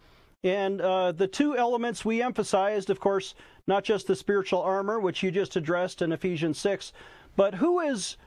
And 0.43 0.81
uh, 0.81 1.11
the 1.11 1.27
two 1.27 1.55
elements 1.55 2.03
we 2.03 2.23
emphasized, 2.23 2.89
of 2.89 2.99
course, 2.99 3.35
not 3.67 3.83
just 3.83 4.07
the 4.07 4.15
spiritual 4.15 4.63
armor, 4.63 4.99
which 4.99 5.21
you 5.21 5.29
just 5.29 5.55
addressed 5.55 6.01
in 6.01 6.11
Ephesians 6.11 6.57
6, 6.57 6.91
but 7.35 7.53
who 7.53 7.79
is 7.81 8.17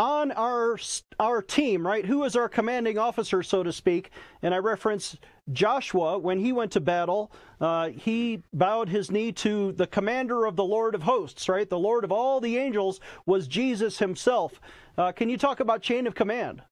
on 0.00 0.32
our 0.32 0.78
our 1.18 1.42
team, 1.42 1.86
right? 1.86 2.06
Who 2.06 2.24
is 2.24 2.34
our 2.34 2.48
commanding 2.48 2.96
officer, 2.96 3.42
so 3.42 3.62
to 3.62 3.70
speak? 3.70 4.10
And 4.40 4.54
I 4.54 4.56
reference 4.56 5.18
Joshua 5.52 6.16
when 6.16 6.38
he 6.38 6.52
went 6.52 6.72
to 6.72 6.80
battle. 6.80 7.30
Uh, 7.60 7.90
he 7.90 8.42
bowed 8.54 8.88
his 8.88 9.10
knee 9.10 9.30
to 9.32 9.72
the 9.72 9.86
commander 9.86 10.46
of 10.46 10.56
the 10.56 10.64
Lord 10.64 10.94
of 10.94 11.02
hosts, 11.02 11.50
right? 11.50 11.68
The 11.68 11.78
Lord 11.78 12.04
of 12.04 12.10
all 12.10 12.40
the 12.40 12.56
angels 12.56 12.98
was 13.26 13.46
Jesus 13.46 13.98
himself. 13.98 14.58
Uh, 14.96 15.12
can 15.12 15.28
you 15.28 15.36
talk 15.36 15.60
about 15.60 15.82
chain 15.82 16.06
of 16.06 16.14
command? 16.14 16.62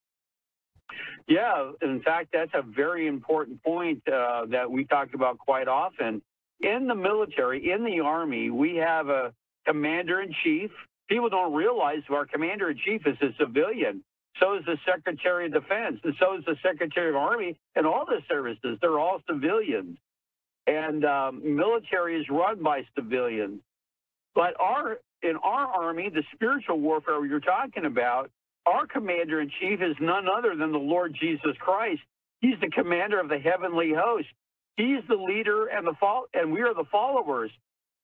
Yeah, 1.27 1.73
in 1.83 2.01
fact, 2.01 2.31
that's 2.33 2.53
a 2.55 2.63
very 2.63 3.07
important 3.07 3.63
point 3.63 4.03
uh, 4.09 4.47
that 4.47 4.71
we 4.71 4.87
talk 4.87 5.09
about 5.13 5.37
quite 5.37 5.69
often. 5.69 6.23
In 6.61 6.87
the 6.87 6.95
military, 6.95 7.71
in 7.71 7.85
the 7.85 8.01
Army, 8.01 8.49
we 8.49 8.77
have 8.77 9.11
a 9.11 9.35
commander 9.67 10.23
in 10.23 10.33
chief 10.43 10.71
people 11.09 11.29
don't 11.29 11.55
realize 11.55 12.03
our 12.11 12.27
commander 12.27 12.71
in 12.71 12.79
chief 12.85 13.03
is 13.07 13.17
a 13.23 13.35
civilian. 13.39 14.03
So 14.41 14.57
is 14.57 14.65
the 14.67 14.77
Secretary 14.87 15.47
of 15.47 15.53
Defense, 15.53 15.99
and 16.05 16.15
so 16.21 16.37
is 16.39 16.45
the 16.45 16.57
Secretary 16.63 17.11
of 17.11 17.17
Army, 17.17 17.59
and 17.75 17.87
all 17.87 18.07
the 18.07 18.21
services. 18.29 18.79
They're 18.81 18.99
all 18.99 19.21
civilians, 19.29 19.99
and 20.67 21.05
um, 21.05 21.57
military 21.57 22.21
is 22.21 22.27
run 22.31 22.63
by 22.63 22.83
civilians. 22.95 23.61
But 24.35 24.55
our 24.61 24.99
in 25.23 25.37
our 25.43 25.67
army, 25.67 26.11
the 26.11 26.23
spiritual 26.35 26.79
warfare 26.79 27.25
you're 27.27 27.41
talking 27.41 27.85
about, 27.85 28.31
our 28.67 28.87
commander 28.87 29.41
in 29.41 29.51
chief 29.61 29.81
is 29.83 29.97
none 30.01 30.27
other 30.29 30.55
than 30.55 30.71
the 30.71 30.79
Lord 30.79 31.17
Jesus 31.19 31.57
Christ. 31.59 32.03
He's 32.41 32.61
the 32.61 32.71
commander 32.71 33.19
of 33.19 33.29
the 33.29 33.39
heavenly 33.39 33.93
host. 33.93 34.29
He's 34.77 35.01
the 35.09 35.17
leader 35.17 35.67
and 35.67 35.85
the 35.85 35.95
and 36.35 36.53
we 36.53 36.61
are 36.63 36.75
the 36.75 36.85
followers. 36.93 37.51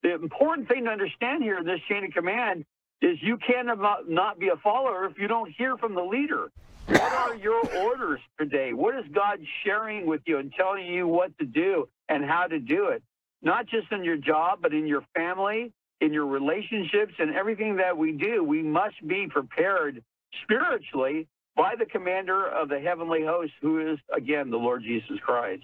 The 0.02 0.14
important 0.14 0.66
thing 0.66 0.84
to 0.84 0.90
understand 0.90 1.44
here 1.44 1.58
in 1.58 1.64
this 1.64 1.80
chain 1.88 2.04
of 2.04 2.10
command 2.12 2.64
is 3.04 3.18
you 3.20 3.36
cannot 3.36 4.08
not 4.08 4.38
be 4.38 4.48
a 4.48 4.56
follower 4.56 5.04
if 5.04 5.18
you 5.18 5.28
don't 5.28 5.50
hear 5.56 5.76
from 5.76 5.94
the 5.94 6.02
leader. 6.02 6.50
What 6.86 7.12
are 7.12 7.34
your 7.34 7.62
orders 7.82 8.20
today? 8.38 8.72
What 8.72 8.94
is 8.96 9.04
God 9.12 9.40
sharing 9.62 10.06
with 10.06 10.22
you 10.24 10.38
and 10.38 10.52
telling 10.52 10.86
you 10.86 11.06
what 11.06 11.36
to 11.38 11.44
do 11.44 11.88
and 12.08 12.24
how 12.24 12.46
to 12.46 12.58
do 12.58 12.88
it? 12.88 13.02
Not 13.42 13.66
just 13.66 13.92
in 13.92 14.04
your 14.04 14.16
job, 14.16 14.60
but 14.62 14.72
in 14.72 14.86
your 14.86 15.04
family, 15.14 15.72
in 16.00 16.14
your 16.14 16.26
relationships 16.26 17.12
and 17.18 17.34
everything 17.34 17.76
that 17.76 17.96
we 17.96 18.12
do, 18.12 18.42
we 18.42 18.62
must 18.62 19.06
be 19.06 19.26
prepared 19.28 20.02
spiritually 20.42 21.28
by 21.56 21.74
the 21.78 21.84
commander 21.84 22.46
of 22.46 22.70
the 22.70 22.80
heavenly 22.80 23.22
host, 23.22 23.52
who 23.60 23.92
is, 23.92 23.98
again, 24.16 24.50
the 24.50 24.56
Lord 24.56 24.82
Jesus 24.82 25.18
Christ. 25.20 25.62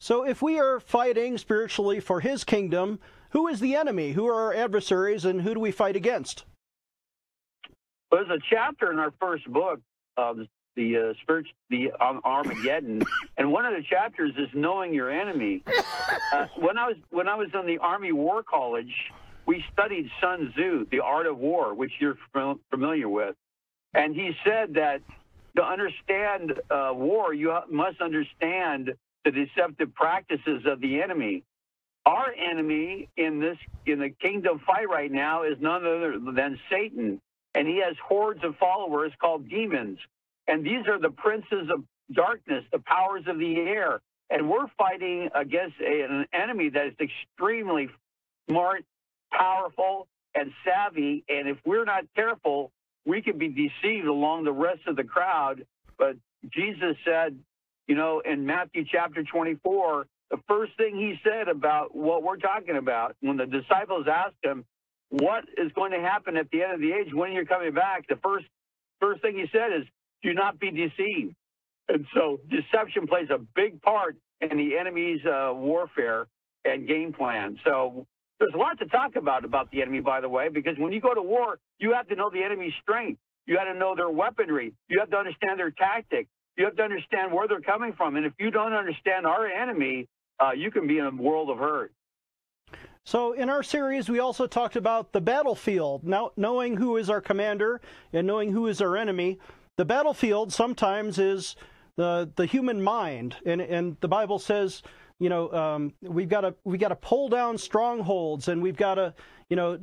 So, 0.00 0.26
if 0.26 0.42
we 0.42 0.58
are 0.58 0.80
fighting 0.80 1.38
spiritually 1.38 2.00
for 2.00 2.20
his 2.20 2.42
kingdom, 2.42 2.98
who 3.30 3.46
is 3.48 3.60
the 3.60 3.76
enemy? 3.76 4.12
Who 4.12 4.26
are 4.26 4.46
our 4.46 4.54
adversaries, 4.54 5.24
and 5.24 5.42
who 5.42 5.54
do 5.54 5.60
we 5.60 5.70
fight 5.70 5.94
against? 5.94 6.44
There's 8.14 8.30
a 8.30 8.38
chapter 8.48 8.92
in 8.92 9.00
our 9.00 9.12
first 9.20 9.44
book, 9.50 9.80
uh, 10.16 10.34
the 10.76 10.96
uh, 10.96 11.14
spirit, 11.22 11.46
the 11.68 11.90
um, 12.00 12.20
Armageddon, 12.22 13.02
and 13.36 13.50
one 13.50 13.64
of 13.64 13.74
the 13.74 13.82
chapters 13.82 14.32
is 14.38 14.48
knowing 14.54 14.94
your 14.94 15.10
enemy. 15.10 15.62
Uh, 16.32 16.46
when 16.56 16.76
I 16.76 16.86
was 16.86 16.96
when 17.10 17.28
I 17.28 17.36
was 17.36 17.48
in 17.54 17.66
the 17.66 17.78
Army 17.78 18.10
War 18.10 18.42
College, 18.42 18.92
we 19.46 19.64
studied 19.72 20.10
Sun 20.20 20.52
Tzu, 20.52 20.86
the 20.90 21.00
art 21.00 21.26
of 21.26 21.38
war, 21.38 21.74
which 21.74 21.92
you're 22.00 22.18
familiar 22.70 23.08
with, 23.08 23.36
and 23.94 24.14
he 24.14 24.32
said 24.44 24.74
that 24.74 25.00
to 25.56 25.64
understand 25.64 26.54
uh, 26.70 26.90
war, 26.92 27.32
you 27.32 27.56
must 27.70 28.00
understand 28.00 28.94
the 29.24 29.30
deceptive 29.30 29.94
practices 29.94 30.64
of 30.66 30.80
the 30.80 31.00
enemy. 31.02 31.44
Our 32.04 32.32
enemy 32.32 33.08
in 33.16 33.38
this 33.38 33.58
in 33.86 34.00
the 34.00 34.10
kingdom 34.10 34.60
fight 34.66 34.88
right 34.88 35.10
now 35.10 35.44
is 35.44 35.56
none 35.60 35.86
other 35.86 36.18
than 36.18 36.58
Satan, 36.70 37.20
and 37.54 37.66
he 37.68 37.82
has 37.84 37.96
hordes 38.04 38.40
of 38.44 38.56
followers 38.56 39.12
called 39.20 39.48
demons. 39.48 39.98
And 40.46 40.64
these 40.64 40.86
are 40.88 40.98
the 40.98 41.10
princes 41.10 41.68
of 41.72 41.84
darkness, 42.12 42.64
the 42.72 42.80
powers 42.80 43.24
of 43.26 43.38
the 43.38 43.56
air. 43.56 44.00
And 44.30 44.50
we're 44.50 44.68
fighting 44.76 45.30
against 45.34 45.76
a, 45.80 46.02
an 46.02 46.26
enemy 46.32 46.70
that 46.70 46.86
is 46.86 46.94
extremely 47.00 47.88
smart, 48.48 48.84
powerful, 49.32 50.08
and 50.34 50.52
savvy. 50.64 51.24
And 51.28 51.48
if 51.48 51.58
we're 51.64 51.84
not 51.84 52.04
careful, 52.16 52.72
we 53.06 53.22
can 53.22 53.38
be 53.38 53.48
deceived 53.48 54.06
along 54.06 54.44
the 54.44 54.52
rest 54.52 54.80
of 54.86 54.96
the 54.96 55.04
crowd. 55.04 55.64
But 55.98 56.16
Jesus 56.50 56.96
said, 57.04 57.38
you 57.86 57.94
know, 57.94 58.20
in 58.20 58.46
Matthew 58.46 58.84
chapter 58.90 59.22
24, 59.22 60.06
the 60.30 60.38
first 60.48 60.72
thing 60.76 60.96
he 60.96 61.16
said 61.22 61.48
about 61.48 61.94
what 61.94 62.22
we're 62.22 62.38
talking 62.38 62.76
about, 62.76 63.14
when 63.20 63.36
the 63.36 63.46
disciples 63.46 64.06
asked 64.10 64.42
him, 64.42 64.64
what 65.10 65.44
is 65.56 65.70
going 65.74 65.92
to 65.92 66.00
happen 66.00 66.36
at 66.36 66.50
the 66.50 66.62
end 66.62 66.72
of 66.72 66.80
the 66.80 66.92
age 66.92 67.12
when 67.12 67.32
you're 67.32 67.44
coming 67.44 67.72
back, 67.72 68.06
the 68.08 68.16
first 68.22 68.46
first 69.00 69.22
thing 69.22 69.36
he 69.36 69.46
said 69.52 69.72
is, 69.76 69.86
do 70.22 70.32
not 70.32 70.58
be 70.58 70.70
deceived. 70.70 71.34
And 71.88 72.06
so 72.14 72.40
deception 72.48 73.06
plays 73.06 73.28
a 73.30 73.38
big 73.54 73.82
part 73.82 74.16
in 74.40 74.56
the 74.56 74.78
enemy's 74.78 75.20
uh, 75.26 75.52
warfare 75.54 76.26
and 76.64 76.88
game 76.88 77.12
plan. 77.12 77.58
So 77.64 78.06
there's 78.40 78.54
a 78.54 78.58
lot 78.58 78.78
to 78.78 78.86
talk 78.86 79.16
about 79.16 79.44
about 79.44 79.70
the 79.70 79.82
enemy, 79.82 80.00
by 80.00 80.20
the 80.20 80.28
way, 80.28 80.48
because 80.48 80.76
when 80.78 80.92
you 80.92 81.00
go 81.00 81.14
to 81.14 81.22
war, 81.22 81.58
you 81.78 81.92
have 81.92 82.08
to 82.08 82.16
know 82.16 82.30
the 82.30 82.42
enemy's 82.42 82.72
strength. 82.82 83.20
You 83.46 83.58
have 83.58 83.72
to 83.72 83.78
know 83.78 83.94
their 83.94 84.08
weaponry. 84.08 84.72
You 84.88 85.00
have 85.00 85.10
to 85.10 85.16
understand 85.16 85.58
their 85.58 85.70
tactic. 85.70 86.28
You 86.56 86.64
have 86.64 86.76
to 86.76 86.82
understand 86.82 87.32
where 87.32 87.46
they're 87.46 87.60
coming 87.60 87.92
from. 87.96 88.16
And 88.16 88.24
if 88.24 88.32
you 88.38 88.50
don't 88.50 88.72
understand 88.72 89.26
our 89.26 89.46
enemy, 89.46 90.08
uh, 90.40 90.52
you 90.52 90.70
can 90.70 90.86
be 90.86 90.98
in 90.98 91.04
a 91.04 91.10
world 91.10 91.50
of 91.50 91.58
hurt. 91.58 91.92
So, 93.06 93.34
in 93.34 93.50
our 93.50 93.62
series, 93.62 94.08
we 94.08 94.18
also 94.18 94.46
talked 94.46 94.76
about 94.76 95.12
the 95.12 95.20
battlefield, 95.20 96.04
now 96.04 96.30
knowing 96.38 96.78
who 96.78 96.96
is 96.96 97.10
our 97.10 97.20
commander 97.20 97.82
and 98.14 98.26
knowing 98.26 98.50
who 98.50 98.66
is 98.66 98.80
our 98.80 98.96
enemy. 98.96 99.38
The 99.76 99.84
battlefield 99.84 100.54
sometimes 100.54 101.18
is 101.18 101.54
the 101.96 102.30
the 102.36 102.46
human 102.46 102.82
mind, 102.82 103.36
and 103.44 103.60
and 103.60 103.98
the 104.00 104.08
Bible 104.08 104.38
says, 104.38 104.82
you 105.18 105.28
know, 105.28 105.52
um, 105.52 105.92
we've 106.00 106.30
got 106.30 106.42
to 106.42 106.54
we 106.64 106.78
got 106.78 106.88
to 106.88 106.96
pull 106.96 107.28
down 107.28 107.58
strongholds, 107.58 108.48
and 108.48 108.62
we've 108.62 108.76
got 108.76 108.94
to, 108.94 109.12
you 109.50 109.56
know, 109.56 109.78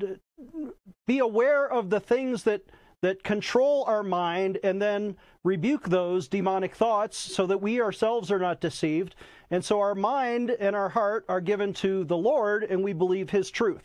be 1.05 1.19
aware 1.19 1.71
of 1.71 1.91
the 1.91 1.99
things 1.99 2.41
that 2.43 2.63
that 3.01 3.23
control 3.23 3.83
our 3.87 4.03
mind 4.03 4.59
and 4.63 4.81
then 4.81 5.17
rebuke 5.43 5.89
those 5.89 6.27
demonic 6.27 6.75
thoughts 6.75 7.17
so 7.17 7.47
that 7.47 7.61
we 7.61 7.81
ourselves 7.81 8.31
are 8.31 8.39
not 8.39 8.61
deceived. 8.61 9.15
And 9.49 9.65
so 9.65 9.79
our 9.79 9.95
mind 9.95 10.51
and 10.51 10.75
our 10.75 10.89
heart 10.89 11.25
are 11.27 11.41
given 11.41 11.73
to 11.75 12.03
the 12.03 12.17
Lord 12.17 12.63
and 12.63 12.83
we 12.83 12.93
believe 12.93 13.31
his 13.31 13.49
truth. 13.49 13.83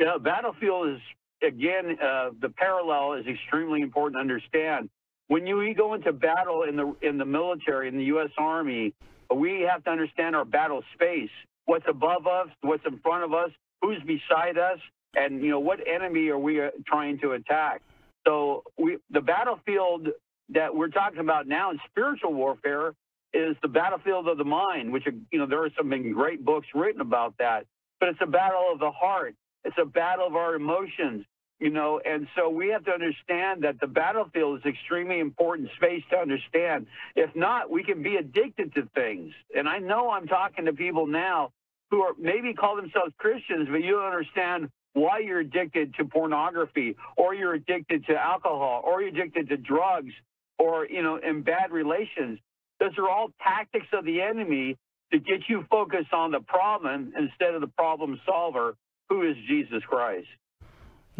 Yeah, 0.00 0.18
battlefield 0.20 0.88
is, 0.88 1.00
again, 1.46 1.96
uh, 2.02 2.30
the 2.40 2.48
parallel 2.48 3.14
is 3.14 3.26
extremely 3.26 3.82
important 3.82 4.16
to 4.16 4.20
understand. 4.20 4.90
When 5.28 5.46
you 5.46 5.74
go 5.74 5.94
into 5.94 6.12
battle 6.12 6.64
in 6.64 6.76
the, 6.76 6.94
in 7.02 7.18
the 7.18 7.24
military, 7.24 7.86
in 7.88 7.96
the 7.96 8.04
U.S. 8.04 8.30
Army, 8.36 8.92
we 9.34 9.60
have 9.70 9.84
to 9.84 9.90
understand 9.90 10.34
our 10.34 10.44
battle 10.44 10.82
space. 10.94 11.30
What's 11.66 11.86
above 11.88 12.26
us, 12.26 12.48
what's 12.62 12.84
in 12.84 12.98
front 12.98 13.22
of 13.22 13.32
us, 13.32 13.50
who's 13.80 14.02
beside 14.02 14.58
us, 14.58 14.78
and 15.14 15.42
you 15.42 15.50
know 15.50 15.60
what 15.60 15.80
enemy 15.86 16.28
are 16.28 16.38
we 16.38 16.60
uh, 16.60 16.70
trying 16.86 17.18
to 17.20 17.32
attack? 17.32 17.82
So 18.26 18.64
we 18.78 18.98
the 19.10 19.20
battlefield 19.20 20.08
that 20.50 20.74
we're 20.74 20.88
talking 20.88 21.20
about 21.20 21.46
now 21.46 21.70
in 21.70 21.78
spiritual 21.90 22.34
warfare 22.34 22.94
is 23.32 23.56
the 23.62 23.68
battlefield 23.68 24.28
of 24.28 24.36
the 24.36 24.44
mind 24.44 24.92
which 24.92 25.06
you 25.30 25.38
know 25.38 25.46
there 25.46 25.62
are 25.64 25.70
some 25.76 25.90
great 26.12 26.44
books 26.44 26.66
written 26.74 27.00
about 27.00 27.34
that. 27.38 27.66
But 28.00 28.10
it's 28.10 28.20
a 28.22 28.26
battle 28.26 28.66
of 28.72 28.80
the 28.80 28.90
heart. 28.90 29.34
It's 29.64 29.76
a 29.80 29.84
battle 29.84 30.26
of 30.26 30.34
our 30.34 30.54
emotions 30.54 31.24
you 31.62 31.70
know? 31.70 32.00
And 32.04 32.26
so 32.36 32.50
we 32.50 32.68
have 32.70 32.84
to 32.86 32.90
understand 32.90 33.62
that 33.62 33.80
the 33.80 33.86
battlefield 33.86 34.58
is 34.58 34.66
extremely 34.66 35.20
important 35.20 35.70
space 35.76 36.02
to 36.10 36.16
understand. 36.16 36.86
If 37.14 37.34
not 37.36 37.70
we 37.70 37.84
can 37.84 38.02
be 38.02 38.16
addicted 38.16 38.74
to 38.74 38.88
things. 38.94 39.32
And 39.56 39.68
i 39.68 39.78
know 39.78 40.10
i'm 40.10 40.26
talking 40.26 40.64
to 40.64 40.72
people 40.72 41.06
now 41.06 41.52
who 41.90 42.02
are 42.02 42.12
maybe 42.18 42.52
call 42.54 42.76
themselves 42.76 43.12
christians 43.18 43.68
but 43.70 43.82
you 43.82 43.92
don't 43.92 44.12
understand 44.12 44.68
why 44.94 45.18
you're 45.20 45.40
addicted 45.40 45.94
to 45.94 46.04
pornography 46.04 46.96
or 47.16 47.34
you're 47.34 47.54
addicted 47.54 48.06
to 48.06 48.14
alcohol 48.14 48.82
or 48.84 49.02
you're 49.02 49.10
addicted 49.10 49.48
to 49.48 49.56
drugs 49.56 50.12
or, 50.58 50.86
you 50.86 51.02
know, 51.02 51.16
in 51.16 51.42
bad 51.42 51.72
relations. 51.72 52.38
Those 52.78 52.96
are 52.98 53.08
all 53.08 53.30
tactics 53.42 53.86
of 53.92 54.04
the 54.04 54.20
enemy 54.20 54.76
to 55.12 55.18
get 55.18 55.48
you 55.48 55.64
focused 55.70 56.12
on 56.12 56.30
the 56.30 56.40
problem 56.40 57.12
instead 57.18 57.54
of 57.54 57.60
the 57.60 57.66
problem 57.68 58.20
solver, 58.26 58.74
who 59.08 59.28
is 59.28 59.36
Jesus 59.48 59.82
Christ. 59.86 60.28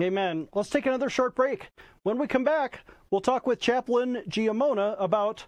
Amen. 0.00 0.48
Let's 0.54 0.70
take 0.70 0.86
another 0.86 1.10
short 1.10 1.34
break. 1.34 1.70
When 2.02 2.18
we 2.18 2.26
come 2.26 2.44
back, 2.44 2.80
we'll 3.10 3.20
talk 3.20 3.46
with 3.46 3.60
Chaplain 3.60 4.22
Giammona 4.28 4.96
about 4.98 5.46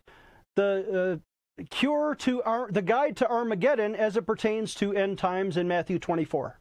the 0.54 1.20
uh, 1.58 1.62
cure 1.70 2.14
to 2.16 2.42
our, 2.42 2.70
the 2.70 2.82
guide 2.82 3.16
to 3.18 3.28
Armageddon 3.28 3.94
as 3.94 4.16
it 4.16 4.26
pertains 4.26 4.74
to 4.76 4.92
end 4.92 5.18
times 5.18 5.56
in 5.56 5.66
Matthew 5.66 5.98
24. 5.98 6.60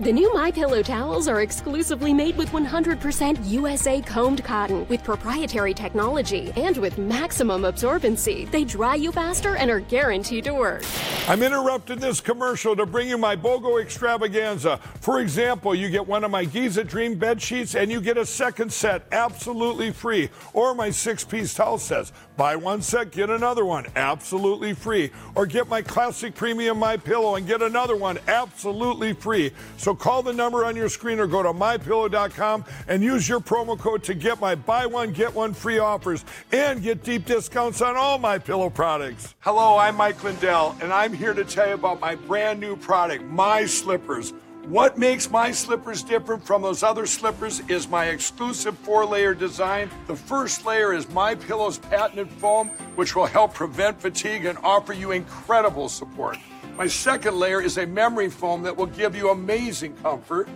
The 0.00 0.10
new 0.10 0.32
My 0.32 0.50
Pillow 0.50 0.82
towels 0.82 1.28
are 1.28 1.42
exclusively 1.42 2.14
made 2.14 2.34
with 2.38 2.48
100% 2.52 3.38
USA 3.50 4.00
combed 4.00 4.42
cotton 4.42 4.88
with 4.88 5.04
proprietary 5.04 5.74
technology 5.74 6.50
and 6.56 6.74
with 6.78 6.96
maximum 6.96 7.64
absorbency. 7.64 8.50
They 8.50 8.64
dry 8.64 8.94
you 8.94 9.12
faster 9.12 9.56
and 9.56 9.70
are 9.70 9.80
guaranteed 9.80 10.44
to 10.44 10.54
work. 10.54 10.84
I'm 11.28 11.42
interrupting 11.42 11.98
this 11.98 12.18
commercial 12.18 12.74
to 12.76 12.86
bring 12.86 13.10
you 13.10 13.18
my 13.18 13.36
BOGO 13.36 13.82
extravaganza. 13.82 14.78
For 15.02 15.20
example, 15.20 15.74
you 15.74 15.90
get 15.90 16.06
one 16.06 16.24
of 16.24 16.30
my 16.30 16.46
Giza 16.46 16.82
Dream 16.82 17.16
bed 17.16 17.42
sheets 17.42 17.74
and 17.74 17.92
you 17.92 18.00
get 18.00 18.16
a 18.16 18.24
second 18.24 18.72
set 18.72 19.06
absolutely 19.12 19.92
free, 19.92 20.30
or 20.54 20.74
my 20.74 20.88
six-piece 20.88 21.52
towel 21.52 21.76
sets. 21.76 22.10
Buy 22.38 22.56
one 22.56 22.80
set, 22.80 23.10
get 23.10 23.28
another 23.28 23.66
one 23.66 23.84
absolutely 23.96 24.72
free, 24.72 25.10
or 25.34 25.44
get 25.44 25.68
my 25.68 25.82
classic 25.82 26.34
premium 26.34 26.78
My 26.78 26.96
Pillow 26.96 27.34
and 27.34 27.46
get 27.46 27.60
another 27.60 27.96
one 27.96 28.18
absolutely 28.26 29.12
free. 29.12 29.52
So 29.76 29.89
so 29.90 29.94
call 29.96 30.22
the 30.22 30.32
number 30.32 30.64
on 30.64 30.76
your 30.76 30.88
screen 30.88 31.18
or 31.18 31.26
go 31.26 31.42
to 31.42 31.52
mypillow.com 31.52 32.64
and 32.86 33.02
use 33.02 33.28
your 33.28 33.40
promo 33.40 33.76
code 33.76 34.04
to 34.04 34.14
get 34.14 34.40
my 34.40 34.54
buy 34.54 34.86
one, 34.86 35.10
get 35.10 35.34
one 35.34 35.52
free 35.52 35.80
offers 35.80 36.24
and 36.52 36.80
get 36.80 37.02
deep 37.02 37.24
discounts 37.24 37.82
on 37.82 37.96
all 37.96 38.16
my 38.16 38.38
pillow 38.38 38.70
products. 38.70 39.34
Hello, 39.40 39.76
I'm 39.78 39.96
Mike 39.96 40.22
Lindell, 40.22 40.76
and 40.80 40.92
I'm 40.92 41.12
here 41.12 41.34
to 41.34 41.44
tell 41.44 41.66
you 41.66 41.74
about 41.74 41.98
my 41.98 42.14
brand 42.14 42.60
new 42.60 42.76
product, 42.76 43.24
My 43.24 43.66
Slippers. 43.66 44.32
What 44.66 44.96
makes 44.96 45.28
my 45.28 45.50
slippers 45.50 46.04
different 46.04 46.46
from 46.46 46.62
those 46.62 46.84
other 46.84 47.06
slippers 47.06 47.58
is 47.68 47.88
my 47.88 48.04
exclusive 48.06 48.78
four-layer 48.78 49.34
design. 49.34 49.90
The 50.06 50.14
first 50.14 50.64
layer 50.64 50.92
is 50.92 51.08
my 51.08 51.34
pillow's 51.34 51.78
patented 51.78 52.30
foam, 52.30 52.68
which 52.94 53.16
will 53.16 53.26
help 53.26 53.54
prevent 53.54 54.00
fatigue 54.00 54.44
and 54.44 54.56
offer 54.58 54.92
you 54.92 55.10
incredible 55.10 55.88
support. 55.88 56.38
My 56.76 56.86
second 56.86 57.36
layer 57.36 57.60
is 57.60 57.78
a 57.78 57.86
memory 57.86 58.30
foam 58.30 58.62
that 58.62 58.76
will 58.76 58.86
give 58.86 59.14
you 59.14 59.30
amazing 59.30 59.94
comfort. 59.96 60.48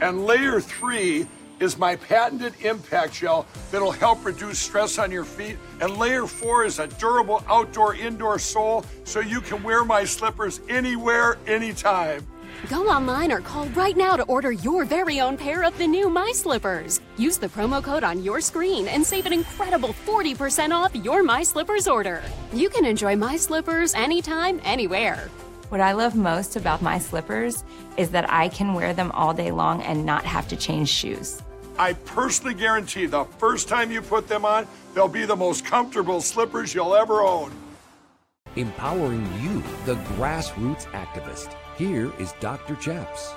And 0.00 0.24
layer 0.26 0.60
three 0.60 1.26
is 1.58 1.78
my 1.78 1.96
patented 1.96 2.54
impact 2.60 3.14
gel 3.14 3.46
that'll 3.70 3.92
help 3.92 4.24
reduce 4.24 4.58
stress 4.58 4.98
on 4.98 5.10
your 5.10 5.24
feet. 5.24 5.56
And 5.80 5.96
layer 5.98 6.26
four 6.26 6.64
is 6.64 6.78
a 6.78 6.86
durable 6.86 7.44
outdoor 7.48 7.94
indoor 7.94 8.38
sole 8.38 8.84
so 9.04 9.20
you 9.20 9.40
can 9.40 9.62
wear 9.62 9.84
my 9.84 10.04
slippers 10.04 10.60
anywhere, 10.68 11.38
anytime. 11.46 12.26
Go 12.68 12.88
online 12.88 13.32
or 13.32 13.40
call 13.40 13.66
right 13.68 13.96
now 13.96 14.16
to 14.16 14.22
order 14.24 14.52
your 14.52 14.84
very 14.84 15.20
own 15.20 15.36
pair 15.36 15.62
of 15.62 15.76
the 15.78 15.86
new 15.86 16.10
My 16.10 16.30
Slippers. 16.34 17.00
Use 17.16 17.38
the 17.38 17.48
promo 17.48 17.82
code 17.82 18.04
on 18.04 18.22
your 18.22 18.40
screen 18.40 18.88
and 18.88 19.04
save 19.04 19.24
an 19.24 19.32
incredible 19.32 19.94
40% 20.06 20.70
off 20.70 20.94
your 20.94 21.22
My 21.22 21.42
Slippers 21.42 21.88
order. 21.88 22.22
You 22.52 22.68
can 22.68 22.84
enjoy 22.84 23.16
My 23.16 23.36
Slippers 23.36 23.94
anytime, 23.94 24.60
anywhere. 24.62 25.30
What 25.70 25.80
I 25.80 25.92
love 25.92 26.16
most 26.16 26.56
about 26.56 26.82
my 26.82 26.98
slippers 26.98 27.62
is 27.96 28.10
that 28.10 28.28
I 28.28 28.48
can 28.48 28.74
wear 28.74 28.92
them 28.92 29.12
all 29.12 29.32
day 29.32 29.52
long 29.52 29.82
and 29.82 30.04
not 30.04 30.24
have 30.24 30.48
to 30.48 30.56
change 30.56 30.88
shoes. 30.88 31.40
I 31.78 31.92
personally 31.92 32.54
guarantee 32.54 33.06
the 33.06 33.24
first 33.38 33.68
time 33.68 33.92
you 33.92 34.02
put 34.02 34.26
them 34.26 34.44
on, 34.44 34.66
they'll 34.94 35.06
be 35.06 35.24
the 35.24 35.36
most 35.36 35.64
comfortable 35.64 36.20
slippers 36.22 36.74
you'll 36.74 36.96
ever 36.96 37.20
own. 37.20 37.52
Empowering 38.56 39.24
you, 39.40 39.62
the 39.84 39.94
grassroots 40.16 40.86
activist. 40.86 41.54
Here 41.76 42.12
is 42.18 42.32
Dr. 42.40 42.74
Chaps. 42.74 43.32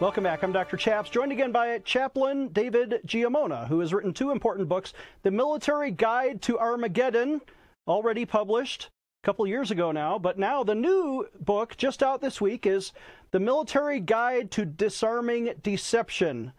Welcome 0.00 0.24
back. 0.24 0.42
I'm 0.42 0.52
Dr. 0.52 0.76
Chaps, 0.76 1.08
joined 1.08 1.32
again 1.32 1.50
by 1.50 1.78
Chaplain 1.78 2.48
David 2.48 3.00
Giammona, 3.06 3.66
who 3.68 3.80
has 3.80 3.94
written 3.94 4.12
two 4.12 4.32
important 4.32 4.68
books 4.68 4.92
The 5.22 5.30
Military 5.30 5.92
Guide 5.92 6.42
to 6.42 6.58
Armageddon, 6.58 7.40
already 7.86 8.26
published 8.26 8.84
a 8.84 8.97
couple 9.22 9.46
years 9.46 9.70
ago 9.70 9.92
now, 9.92 10.18
but 10.18 10.38
now 10.38 10.62
the 10.62 10.74
new 10.74 11.26
book, 11.40 11.76
just 11.76 12.02
out 12.02 12.20
this 12.20 12.40
week, 12.40 12.66
is 12.66 12.92
The 13.30 13.40
Military 13.40 14.00
Guide 14.00 14.50
to 14.52 14.64
Disarming 14.64 15.54
Deception. 15.62 16.52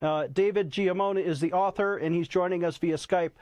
Uh, 0.00 0.26
David 0.32 0.70
Giammona 0.70 1.22
is 1.22 1.40
the 1.40 1.52
author, 1.52 1.98
and 1.98 2.14
he's 2.14 2.28
joining 2.28 2.64
us 2.64 2.78
via 2.78 2.96
Skype. 2.96 3.32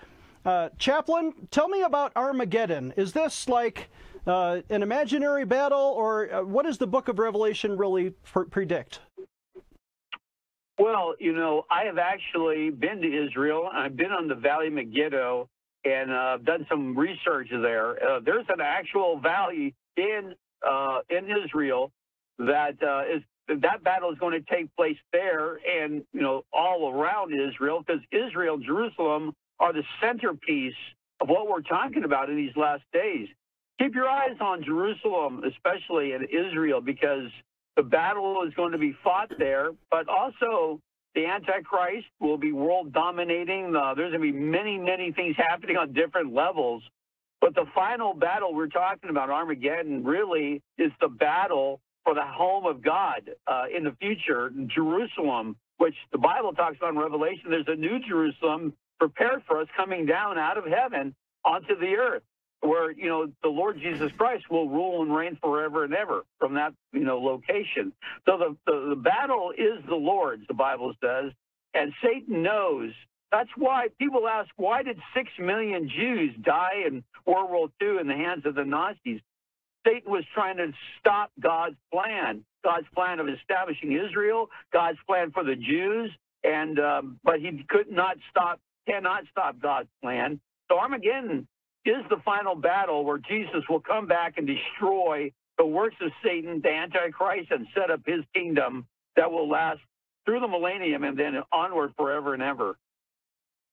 Uh, 0.44 0.68
Chaplain, 0.78 1.32
tell 1.50 1.68
me 1.68 1.82
about 1.82 2.12
Armageddon. 2.16 2.92
Is 2.96 3.12
this 3.12 3.48
like 3.48 3.88
uh, 4.26 4.60
an 4.68 4.82
imaginary 4.82 5.44
battle, 5.44 5.94
or 5.96 6.32
uh, 6.32 6.42
what 6.42 6.64
does 6.64 6.78
the 6.78 6.87
book 6.87 7.08
of 7.08 7.18
Revelation 7.18 7.76
really 7.76 8.10
pr- 8.10 8.42
predict? 8.42 9.00
Well, 10.78 11.14
you 11.20 11.32
know, 11.32 11.64
I 11.70 11.84
have 11.84 11.98
actually 11.98 12.70
been 12.70 13.00
to 13.00 13.26
Israel. 13.26 13.70
I've 13.72 13.96
been 13.96 14.10
on 14.10 14.26
the 14.26 14.34
Valley 14.34 14.68
Megiddo 14.68 15.48
and 15.84 16.10
uh, 16.10 16.38
done 16.38 16.66
some 16.70 16.96
research 16.96 17.48
there. 17.50 17.90
Uh, 18.02 18.20
there's 18.24 18.46
an 18.48 18.60
actual 18.62 19.18
valley 19.20 19.74
in 19.96 20.34
uh, 20.68 21.00
in 21.10 21.28
Israel 21.44 21.92
that 22.38 22.82
uh, 22.82 23.16
is 23.16 23.22
that 23.62 23.84
battle 23.84 24.10
is 24.10 24.18
going 24.18 24.40
to 24.40 24.54
take 24.54 24.74
place 24.76 24.96
there, 25.12 25.56
and 25.56 26.04
you 26.12 26.22
know, 26.22 26.44
all 26.52 26.90
around 26.92 27.32
Israel, 27.34 27.84
because 27.86 28.02
Israel, 28.12 28.58
Jerusalem, 28.58 29.34
are 29.60 29.72
the 29.72 29.84
centerpiece 30.00 30.74
of 31.20 31.28
what 31.28 31.48
we're 31.48 31.62
talking 31.62 32.04
about 32.04 32.30
in 32.30 32.36
these 32.36 32.56
last 32.56 32.82
days 32.92 33.28
keep 33.78 33.94
your 33.94 34.08
eyes 34.08 34.36
on 34.40 34.64
Jerusalem, 34.64 35.42
especially 35.44 36.12
in 36.12 36.24
Israel, 36.24 36.80
because 36.80 37.30
the 37.76 37.82
battle 37.82 38.44
is 38.46 38.54
going 38.54 38.72
to 38.72 38.78
be 38.78 38.96
fought 39.02 39.30
there, 39.38 39.70
but 39.90 40.08
also 40.08 40.80
the 41.14 41.27
Antichrist 41.27 42.07
will 42.20 42.38
be 42.38 42.53
world 42.53 42.92
dominating. 42.92 43.74
Uh, 43.74 43.94
there's 43.94 44.12
going 44.12 44.27
to 44.27 44.33
be 44.33 44.38
many, 44.38 44.79
many 44.79 45.12
things 45.12 45.37
happening 45.38 45.77
on 45.77 45.92
different 45.92 46.35
levels. 46.35 46.83
But 47.40 47.55
the 47.55 47.66
final 47.74 48.14
battle 48.14 48.55
we're 48.55 48.68
talking 48.68 49.11
about, 49.11 49.31
Armageddon, 49.31 50.05
really 50.05 50.62
is 50.79 50.90
the 51.00 51.09
battle 51.09 51.81
for 52.05 52.14
the 52.14 52.24
home 52.24 52.66
of 52.66 52.83
God 52.83 53.31
uh, 53.46 53.64
in 53.74 53.85
the 53.85 53.92
future, 54.00 54.50
Jerusalem, 54.66 55.57
which 55.79 55.94
the 56.12 56.18
Bible 56.18 56.53
talks 56.53 56.77
about 56.77 56.92
in 56.92 56.98
Revelation. 56.98 57.50
There's 57.50 57.68
a 57.68 57.74
new 57.74 57.98
Jerusalem 57.98 58.74
prepared 58.98 59.42
for 59.46 59.61
us 59.61 59.68
coming 59.77 60.07
down 60.07 60.38
out 60.38 60.57
of 60.57 60.64
heaven 60.64 61.14
onto 61.44 61.79
the 61.79 61.96
earth 61.96 62.22
where 62.64 62.90
you 62.90 63.09
know 63.09 63.27
the 63.42 63.48
Lord 63.48 63.79
Jesus 63.81 64.11
Christ 64.16 64.50
will 64.50 64.68
rule 64.68 65.03
and 65.03 65.14
reign 65.14 65.38
forever 65.40 65.85
and 65.85 65.94
ever 65.94 66.22
from 66.38 66.55
that 66.55 66.72
you 66.92 67.05
know 67.05 67.18
location. 67.18 67.92
So 68.27 68.38
the, 68.38 68.57
the, 68.66 68.88
the 68.90 68.96
battle 68.96 69.53
is 69.57 69.85
the 69.87 69.94
Lord's, 69.94 70.46
the 70.48 70.55
Bible 70.55 70.94
says, 71.03 71.33
and 71.74 71.92
Satan 72.03 72.42
knows. 72.42 72.92
That's 73.31 73.50
why 73.57 73.88
people 73.98 74.29
ask, 74.29 74.48
why 74.57 74.85
did 74.85 74.96
six 75.14 75.29
million 75.40 75.88
Jews 75.88 76.37
die 76.40 76.85
in 76.87 77.03
World 77.27 77.50
War 77.50 77.68
II 77.83 77.98
in 78.00 78.07
the 78.07 78.14
hands 78.14 78.46
of 78.46 78.55
the 78.55 78.64
Nazis? 78.64 79.20
Satan 79.85 80.11
was 80.11 80.24
trying 80.33 80.57
to 80.59 80.72
stop 81.00 81.33
God's 81.40 81.77
plan, 81.92 82.44
God's 82.62 82.87
plan 82.94 83.18
of 83.18 83.29
establishing 83.29 83.92
Israel, 83.92 84.50
God's 84.72 84.98
plan 85.07 85.33
for 85.33 85.42
the 85.42 85.57
Jews, 85.57 86.12
and 86.44 86.79
um, 86.79 87.18
but 87.24 87.40
he 87.40 87.64
could 87.68 87.90
not 87.90 88.16
stop, 88.31 88.61
cannot 88.88 89.24
stop 89.31 89.61
God's 89.61 89.88
plan. 90.00 90.40
So 90.70 90.79
Armageddon 90.79 91.48
is 91.84 92.04
the 92.08 92.16
final 92.24 92.54
battle 92.54 93.04
where 93.04 93.18
Jesus 93.18 93.62
will 93.68 93.80
come 93.80 94.06
back 94.06 94.34
and 94.38 94.46
destroy 94.46 95.30
the 95.58 95.66
works 95.66 95.96
of 96.00 96.10
Satan, 96.22 96.60
the 96.62 96.70
Antichrist, 96.70 97.50
and 97.50 97.66
set 97.74 97.90
up 97.90 98.00
his 98.06 98.20
kingdom 98.34 98.86
that 99.16 99.30
will 99.30 99.48
last 99.48 99.80
through 100.24 100.40
the 100.40 100.48
millennium 100.48 101.04
and 101.04 101.18
then 101.18 101.34
onward 101.52 101.92
forever 101.96 102.34
and 102.34 102.42
ever. 102.42 102.76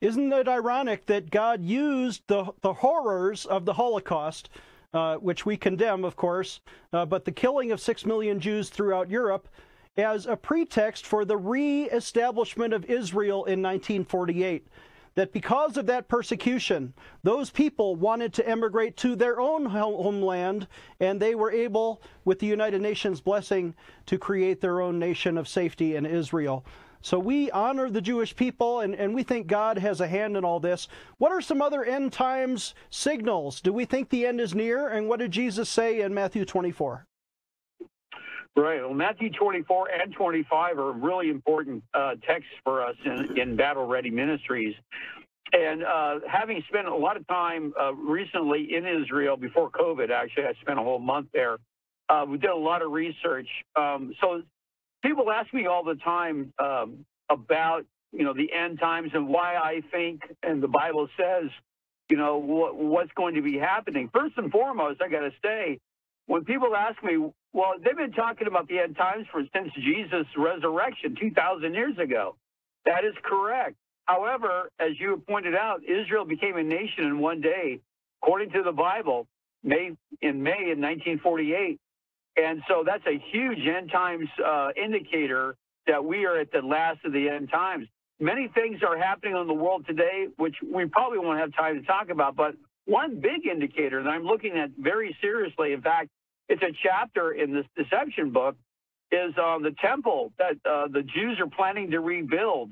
Isn't 0.02 0.34
it 0.34 0.48
ironic 0.48 1.06
that 1.06 1.30
God 1.30 1.64
used 1.64 2.24
the, 2.28 2.52
the 2.62 2.74
horrors 2.74 3.46
of 3.46 3.66
the 3.66 3.74
Holocaust, 3.74 4.50
uh, 4.94 5.18
which 5.18 5.46
we 5.46 5.58
condemn, 5.58 6.04
of 6.04 6.16
course, 6.16 6.60
uh, 6.92 7.06
but 7.06 7.26
the 7.26 7.32
killing 7.32 7.72
of 7.72 7.80
six 7.80 8.06
million 8.06 8.40
Jews 8.40 8.70
throughout 8.70 9.10
Europe, 9.10 9.48
as 9.98 10.26
a 10.26 10.36
pretext 10.36 11.06
for 11.06 11.24
the 11.24 11.38
re 11.38 11.84
establishment 11.84 12.74
of 12.74 12.86
Israel 12.86 13.46
in 13.46 13.62
1948? 13.62 14.68
That 15.16 15.34
because 15.34 15.78
of 15.78 15.86
that 15.88 16.08
persecution, 16.08 16.94
those 17.24 17.50
people 17.50 17.96
wanted 17.96 18.34
to 18.34 18.48
emigrate 18.48 18.96
to 18.98 19.16
their 19.16 19.40
own 19.40 19.66
homeland, 19.66 20.68
and 21.00 21.20
they 21.20 21.36
were 21.36 21.52
able, 21.52 22.02
with 22.24 22.40
the 22.40 22.48
United 22.48 22.82
Nations 22.82 23.20
blessing, 23.20 23.76
to 24.06 24.18
create 24.18 24.62
their 24.62 24.82
own 24.82 25.00
nation 25.00 25.38
of 25.38 25.48
safety 25.48 25.96
in 25.96 26.06
Israel. 26.06 26.66
So 27.02 27.18
we 27.18 27.50
honor 27.52 27.90
the 27.90 28.02
Jewish 28.02 28.36
people, 28.36 28.82
and, 28.82 28.94
and 28.94 29.14
we 29.14 29.24
think 29.24 29.48
God 29.48 29.78
has 29.80 30.02
a 30.02 30.08
hand 30.08 30.38
in 30.38 30.46
all 30.46 30.60
this. 30.60 30.88
What 31.18 31.32
are 31.32 31.42
some 31.42 31.62
other 31.62 31.84
end 31.84 32.14
times 32.14 32.76
signals? 32.90 33.60
Do 33.60 33.74
we 33.74 33.86
think 33.86 34.10
the 34.10 34.28
end 34.28 34.40
is 34.40 34.54
near? 34.54 34.88
And 34.88 35.10
what 35.10 35.20
did 35.20 35.32
Jesus 35.32 35.68
say 35.68 36.02
in 36.02 36.14
Matthew 36.14 36.46
24? 36.46 37.08
Right. 38.56 38.82
Well, 38.82 38.94
Matthew 38.94 39.30
24 39.32 39.90
and 40.02 40.14
25 40.14 40.78
are 40.78 40.92
really 40.92 41.30
important 41.30 41.84
uh, 41.94 42.16
texts 42.28 42.52
for 42.66 42.86
us 42.86 42.96
in, 43.06 43.40
in 43.40 43.56
Battle 43.56 43.88
Ready 43.88 44.10
Ministries. 44.10 44.76
And 45.54 45.84
uh, 45.84 46.20
having 46.30 46.62
spent 46.68 46.88
a 46.88 46.96
lot 46.96 47.16
of 47.16 47.26
time 47.28 47.74
uh, 47.80 47.94
recently 47.94 48.76
in 48.76 48.86
Israel 48.86 49.38
before 49.38 49.70
COVID, 49.70 50.10
actually, 50.10 50.46
I 50.46 50.54
spent 50.62 50.80
a 50.80 50.84
whole 50.84 51.00
month 51.00 51.28
there. 51.34 51.58
Uh, 52.10 52.26
we 52.28 52.38
did 52.38 52.50
a 52.50 52.56
lot 52.56 52.82
of 52.82 52.92
research. 52.92 53.48
Um, 53.76 54.14
so 54.20 54.44
people 55.02 55.32
ask 55.32 55.54
me 55.54 55.68
all 55.68 55.84
the 55.84 55.96
time 55.96 56.54
um, 56.60 57.06
about, 57.30 57.86
you 58.12 58.24
know, 58.24 58.34
the 58.34 58.52
end 58.52 58.80
times 58.80 59.12
and 59.14 59.30
why 59.30 59.56
I 59.56 59.82
think, 59.92 60.22
and 60.44 60.62
the 60.62 60.68
Bible 60.68 61.08
says, 61.18 61.50
you 62.10 62.18
know, 62.18 62.38
what, 62.38 62.76
what's 62.76 63.12
going 63.14 63.36
to 63.36 63.42
be 63.42 63.58
happening. 63.58 64.10
First 64.14 64.38
and 64.38 64.52
foremost, 64.52 65.02
I 65.02 65.08
got 65.08 65.22
to 65.22 65.32
say, 65.44 65.80
when 66.28 66.44
people 66.44 66.76
ask 66.76 67.02
me, 67.04 67.32
well, 67.54 67.74
they've 67.84 67.98
been 67.98 68.14
talking 68.14 68.48
about 68.48 68.68
the 68.68 68.80
end 68.80 68.96
times 68.96 69.26
for 69.32 69.42
since 69.54 69.74
Jesus' 69.74 70.28
resurrection 70.38 71.16
2,000 71.20 71.74
years 71.74 71.98
ago. 71.98 72.36
That 72.86 73.04
is 73.04 73.14
correct. 73.24 73.76
However, 74.06 74.70
as 74.80 75.00
you 75.00 75.22
pointed 75.28 75.56
out, 75.56 75.82
Israel 75.84 76.26
became 76.26 76.58
a 76.58 76.64
nation 76.64 77.06
in 77.06 77.20
one 77.20 77.42
day, 77.42 77.80
according 78.22 78.52
to 78.52 78.64
the 78.64 78.72
Bible, 78.72 79.28
May 79.64 79.92
in 80.22 80.42
May 80.42 80.72
in 80.72 80.82
1948, 80.82 81.80
and 82.38 82.62
so 82.68 82.84
that's 82.86 83.06
a 83.06 83.22
huge 83.32 83.60
end 83.60 83.92
times 83.92 84.28
uh, 84.44 84.70
indicator 84.82 85.56
that 85.88 86.04
we 86.04 86.26
are 86.26 86.40
at 86.40 86.52
the 86.52 86.62
last 86.62 87.00
of 87.06 87.14
the 87.14 87.30
end 87.30 87.50
times. 87.52 87.88
Many 88.20 88.48
things 88.50 88.82
are 88.88 88.98
happening 88.98 89.36
in 89.36 89.48
the 89.48 89.54
world 89.54 89.86
today, 89.88 90.28
which 90.38 90.56
we 90.62 90.86
probably 90.86 91.20
won't 91.20 91.40
have 91.40 91.54
time 91.54 91.80
to 91.80 91.86
talk 91.86 92.10
about, 92.10 92.36
but 92.36 92.56
one 92.86 93.20
big 93.20 93.46
indicator 93.46 94.02
that 94.04 94.10
I'm 94.10 94.24
looking 94.24 94.58
at 94.58 94.72
very 94.78 95.16
seriously, 95.22 95.74
in 95.74 95.82
fact, 95.82 96.10
it's 96.52 96.62
a 96.62 96.72
chapter 96.84 97.32
in 97.32 97.54
this 97.54 97.66
deception 97.76 98.32
book, 98.32 98.56
is 99.12 99.38
on 99.38 99.62
the 99.62 99.72
temple 99.82 100.32
that 100.38 100.54
uh, 100.70 100.88
the 100.88 101.02
Jews 101.02 101.40
are 101.40 101.50
planning 101.50 101.92
to 101.92 102.00
rebuild. 102.00 102.72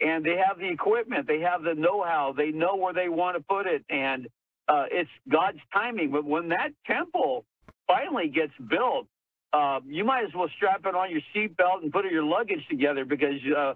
And 0.00 0.24
they 0.24 0.36
have 0.36 0.58
the 0.58 0.68
equipment, 0.68 1.28
they 1.28 1.40
have 1.40 1.62
the 1.62 1.74
know 1.74 2.02
how, 2.02 2.34
they 2.36 2.50
know 2.50 2.74
where 2.76 2.92
they 2.92 3.08
want 3.08 3.36
to 3.36 3.42
put 3.42 3.66
it. 3.66 3.84
And 3.88 4.26
uh, 4.68 4.86
it's 4.90 5.10
God's 5.28 5.58
timing. 5.72 6.10
But 6.10 6.24
when 6.24 6.48
that 6.48 6.70
temple 6.86 7.44
finally 7.86 8.28
gets 8.28 8.52
built, 8.68 9.06
uh, 9.52 9.80
you 9.86 10.04
might 10.04 10.24
as 10.24 10.34
well 10.34 10.48
strap 10.56 10.84
it 10.86 10.94
on 10.94 11.10
your 11.10 11.20
seatbelt 11.34 11.82
and 11.82 11.92
put 11.92 12.04
your 12.10 12.24
luggage 12.24 12.66
together 12.68 13.04
because 13.04 13.40
uh, 13.56 13.74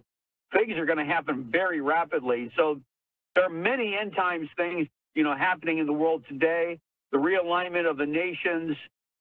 things 0.53 0.77
are 0.79 0.87
going 0.87 0.99
to 0.99 1.05
happen 1.05 1.49
very 1.51 1.81
rapidly. 1.81 2.51
So 2.57 2.81
there 3.35 3.45
are 3.45 3.51
many 3.51 3.97
end 3.97 4.17
times 4.17 4.49
things 4.57 4.89
you 5.17 5.25
know, 5.25 5.35
happening 5.35 5.79
in 5.79 5.87
the 5.87 5.93
world 5.93 6.25
today, 6.29 6.79
the 7.11 7.19
realignment 7.19 7.89
of 7.91 7.97
the 7.97 8.07
nations, 8.07 8.77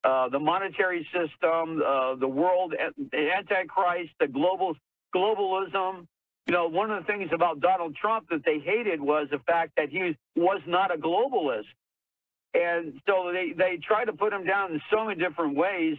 uh, 0.05 0.29
the 0.29 0.39
monetary 0.39 1.07
system, 1.11 1.81
uh, 1.85 2.15
the 2.15 2.27
world, 2.27 2.75
the 3.11 3.31
Antichrist, 3.37 4.11
the 4.19 4.27
global 4.27 4.75
globalism, 5.15 6.05
you 6.47 6.53
know, 6.53 6.67
one 6.67 6.91
of 6.91 7.03
the 7.03 7.11
things 7.11 7.29
about 7.33 7.59
Donald 7.59 7.95
Trump 7.95 8.29
that 8.29 8.45
they 8.45 8.59
hated 8.59 9.01
was 9.01 9.27
the 9.31 9.39
fact 9.39 9.71
that 9.77 9.89
he 9.89 10.15
was 10.35 10.61
not 10.67 10.93
a 10.93 10.97
globalist. 10.97 11.65
And 12.53 13.01
so 13.07 13.31
they, 13.33 13.53
they 13.57 13.77
try 13.77 14.05
to 14.05 14.13
put 14.13 14.31
him 14.31 14.45
down 14.45 14.73
in 14.73 14.81
so 14.93 15.05
many 15.05 15.19
different 15.19 15.57
ways. 15.57 15.97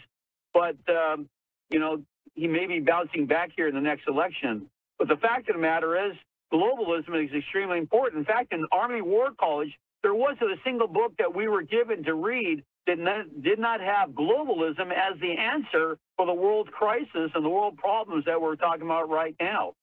But, 0.55 0.77
um, 0.89 1.29
you 1.69 1.81
know, 1.81 2.03
he 2.35 2.47
may 2.47 2.67
be 2.67 2.79
bouncing 2.79 3.27
back 3.27 3.51
here 3.57 3.67
in 3.69 3.75
the 3.75 3.81
next 3.81 4.07
election. 4.07 4.71
But 4.99 5.09
the 5.09 5.17
fact 5.17 5.49
of 5.49 5.57
the 5.57 5.63
matter 5.63 6.11
is, 6.11 6.17
globalism 6.53 7.25
is 7.25 7.35
extremely 7.35 7.79
important. 7.79 8.21
In 8.21 8.25
fact, 8.25 8.53
in 8.53 8.65
Army 8.71 9.03
War 9.03 9.31
College, 9.39 9.77
there 10.03 10.15
wasn't 10.15 10.53
a 10.53 10.57
single 10.65 10.87
book 10.87 11.15
that 11.19 11.35
we 11.35 11.49
were 11.49 11.63
given 11.63 12.05
to 12.05 12.15
read 12.15 12.63
that 12.87 12.99
not, 12.99 13.43
did 13.43 13.59
not 13.59 13.81
have 13.81 14.11
globalism 14.11 14.93
as 14.93 15.19
the 15.21 15.37
answer 15.39 15.99
for 16.17 16.27
the 16.27 16.35
world 16.35 16.71
crisis 16.73 17.31
and 17.35 17.45
the 17.45 17.49
world 17.49 17.77
problems 17.79 18.25
that 18.27 18.41
we're 18.41 18.57
talking 18.57 18.83
about 18.83 19.09
right 19.11 19.37
now. 19.41 19.75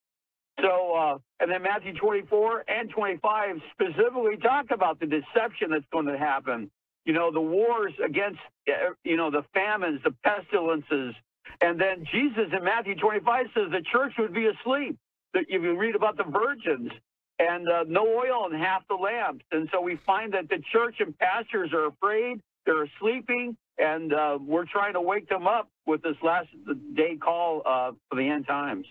So, 0.61 0.95
uh, 0.95 1.17
and 1.39 1.51
then 1.51 1.63
Matthew 1.63 1.93
24 1.95 2.65
and 2.67 2.89
25 2.89 3.57
specifically 3.73 4.37
talk 4.37 4.67
about 4.71 4.99
the 4.99 5.07
deception 5.07 5.71
that's 5.71 5.85
going 5.91 6.05
to 6.07 6.17
happen. 6.17 6.69
You 7.05 7.13
know, 7.13 7.31
the 7.31 7.41
wars 7.41 7.93
against, 8.03 8.39
uh, 8.69 8.93
you 9.03 9.17
know, 9.17 9.31
the 9.31 9.43
famines, 9.53 10.01
the 10.03 10.15
pestilences. 10.23 11.15
And 11.61 11.79
then 11.81 12.05
Jesus 12.11 12.47
in 12.55 12.63
Matthew 12.63 12.95
25 12.95 13.47
says 13.53 13.71
the 13.71 13.83
church 13.91 14.13
would 14.19 14.33
be 14.33 14.47
asleep. 14.47 14.97
If 15.33 15.63
you 15.63 15.77
read 15.77 15.95
about 15.95 16.17
the 16.17 16.23
virgins 16.25 16.91
and 17.39 17.67
uh, 17.67 17.83
no 17.87 18.05
oil 18.07 18.47
in 18.51 18.59
half 18.59 18.87
the 18.87 18.95
lamps. 18.95 19.43
And 19.51 19.69
so 19.71 19.81
we 19.81 19.99
find 20.05 20.33
that 20.33 20.49
the 20.49 20.61
church 20.71 20.97
and 20.99 21.17
pastors 21.17 21.71
are 21.73 21.87
afraid, 21.87 22.41
they're 22.65 22.89
sleeping, 22.99 23.58
and 23.78 24.13
uh, 24.13 24.38
we're 24.41 24.65
trying 24.65 24.93
to 24.93 25.02
wake 25.02 25.30
them 25.30 25.47
up 25.47 25.69
with 25.86 26.02
this 26.02 26.15
last 26.21 26.49
day 26.95 27.17
call 27.17 27.62
uh, 27.65 27.91
for 28.10 28.15
the 28.15 28.28
end 28.28 28.47
times. 28.47 28.86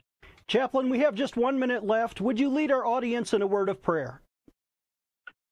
Chaplain, 0.49 0.89
we 0.91 0.99
have 1.01 1.15
just 1.15 1.37
one 1.37 1.59
minute 1.59 1.85
left. 1.85 2.21
Would 2.21 2.39
you 2.39 2.49
lead 2.49 2.71
our 2.71 2.85
audience 2.85 3.33
in 3.33 3.43
a 3.43 3.47
word 3.47 3.69
of 3.69 3.83
prayer? 3.83 4.21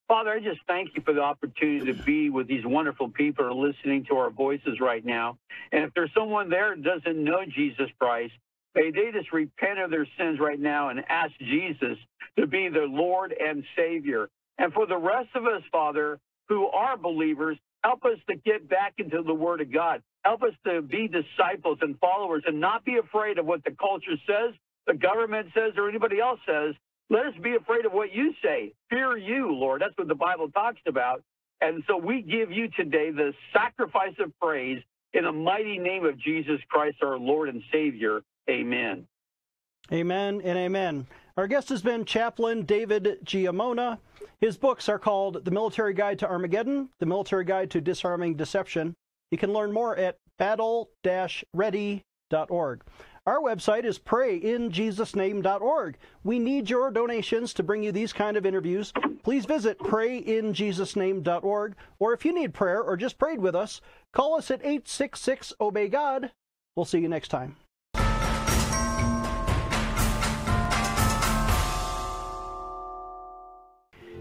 Father, 0.08 0.30
I 0.30 0.40
just 0.40 0.58
thank 0.66 0.90
you 0.96 1.02
for 1.02 1.14
the 1.14 1.20
opportunity 1.20 1.92
to 1.92 2.02
be 2.02 2.30
with 2.30 2.48
these 2.48 2.66
wonderful 2.66 3.08
people 3.10 3.44
who 3.44 3.50
are 3.52 3.68
listening 3.68 4.04
to 4.06 4.16
our 4.16 4.30
voices 4.30 4.80
right 4.80 5.04
now. 5.06 5.38
And 5.70 5.84
if 5.84 5.94
there's 5.94 6.10
someone 6.12 6.50
there 6.50 6.74
who 6.74 6.82
doesn't 6.82 7.16
know 7.16 7.44
Jesus 7.46 7.88
Christ, 8.00 8.32
may 8.74 8.90
they 8.90 9.12
just 9.12 9.32
repent 9.32 9.78
of 9.78 9.92
their 9.92 10.08
sins 10.18 10.40
right 10.40 10.58
now 10.58 10.88
and 10.88 11.04
ask 11.08 11.30
Jesus 11.38 11.96
to 12.36 12.48
be 12.48 12.68
their 12.68 12.88
Lord 12.88 13.32
and 13.32 13.62
Savior. 13.76 14.28
And 14.58 14.72
for 14.72 14.84
the 14.84 14.96
rest 14.96 15.28
of 15.36 15.46
us, 15.46 15.62
Father, 15.70 16.18
who 16.48 16.66
are 16.66 16.96
believers, 16.96 17.56
help 17.82 18.04
us 18.04 18.18
to 18.28 18.36
get 18.36 18.68
back 18.68 18.94
into 18.98 19.22
the 19.22 19.34
Word 19.34 19.60
of 19.60 19.72
God. 19.72 20.02
Help 20.24 20.42
us 20.42 20.52
to 20.66 20.82
be 20.82 21.08
disciples 21.08 21.78
and 21.80 21.98
followers 21.98 22.42
and 22.46 22.60
not 22.60 22.84
be 22.84 22.98
afraid 22.98 23.38
of 23.38 23.46
what 23.46 23.64
the 23.64 23.70
culture 23.70 24.16
says, 24.26 24.54
the 24.86 24.94
government 24.94 25.48
says 25.54 25.72
or 25.76 25.88
anybody 25.88 26.20
else 26.20 26.40
says. 26.46 26.74
Let 27.08 27.26
us 27.26 27.34
be 27.42 27.56
afraid 27.56 27.86
of 27.86 27.92
what 27.92 28.14
you 28.14 28.32
say. 28.42 28.72
Fear 28.88 29.16
you, 29.16 29.52
Lord. 29.52 29.82
That's 29.82 29.96
what 29.96 30.08
the 30.08 30.14
Bible 30.14 30.48
talks 30.50 30.80
about. 30.86 31.22
And 31.60 31.82
so 31.88 31.96
we 31.96 32.22
give 32.22 32.52
you 32.52 32.68
today 32.68 33.10
the 33.10 33.32
sacrifice 33.52 34.14
of 34.18 34.32
praise 34.40 34.82
in 35.12 35.24
the 35.24 35.32
mighty 35.32 35.78
name 35.78 36.04
of 36.04 36.18
Jesus 36.18 36.60
Christ, 36.68 36.98
our 37.02 37.18
Lord 37.18 37.48
and 37.48 37.62
Savior. 37.72 38.20
Amen. 38.48 39.06
Amen 39.92 40.40
and 40.44 40.56
amen. 40.56 41.06
Our 41.36 41.48
guest 41.48 41.68
has 41.70 41.82
been 41.82 42.04
Chaplain 42.04 42.62
David 42.62 43.18
Giammona. 43.24 43.98
His 44.40 44.56
books 44.56 44.88
are 44.88 44.98
called 44.98 45.44
The 45.44 45.50
Military 45.50 45.92
Guide 45.92 46.18
to 46.20 46.28
Armageddon, 46.28 46.88
The 46.98 47.06
Military 47.06 47.44
Guide 47.44 47.70
to 47.72 47.80
Disarming 47.80 48.36
Deception. 48.36 48.94
You 49.30 49.36
can 49.36 49.52
learn 49.52 49.70
more 49.70 49.94
at 49.96 50.16
battle-ready.org. 50.38 52.82
Our 53.26 53.40
website 53.40 53.84
is 53.84 53.98
prayinjesusname.org. 53.98 55.98
We 56.24 56.38
need 56.38 56.70
your 56.70 56.90
donations 56.90 57.52
to 57.54 57.62
bring 57.62 57.82
you 57.82 57.92
these 57.92 58.14
kind 58.14 58.38
of 58.38 58.46
interviews. 58.46 58.94
Please 59.22 59.44
visit 59.44 59.78
prayinjesusname.org, 59.78 61.76
or 61.98 62.14
if 62.14 62.24
you 62.24 62.32
need 62.32 62.54
prayer 62.54 62.82
or 62.82 62.96
just 62.96 63.18
prayed 63.18 63.40
with 63.40 63.54
us, 63.54 63.82
call 64.14 64.36
us 64.36 64.50
at 64.50 64.60
866 64.60 65.52
Obey 65.60 65.88
God. 65.88 66.32
We'll 66.74 66.86
see 66.86 67.00
you 67.00 67.08
next 67.08 67.28
time. 67.28 67.56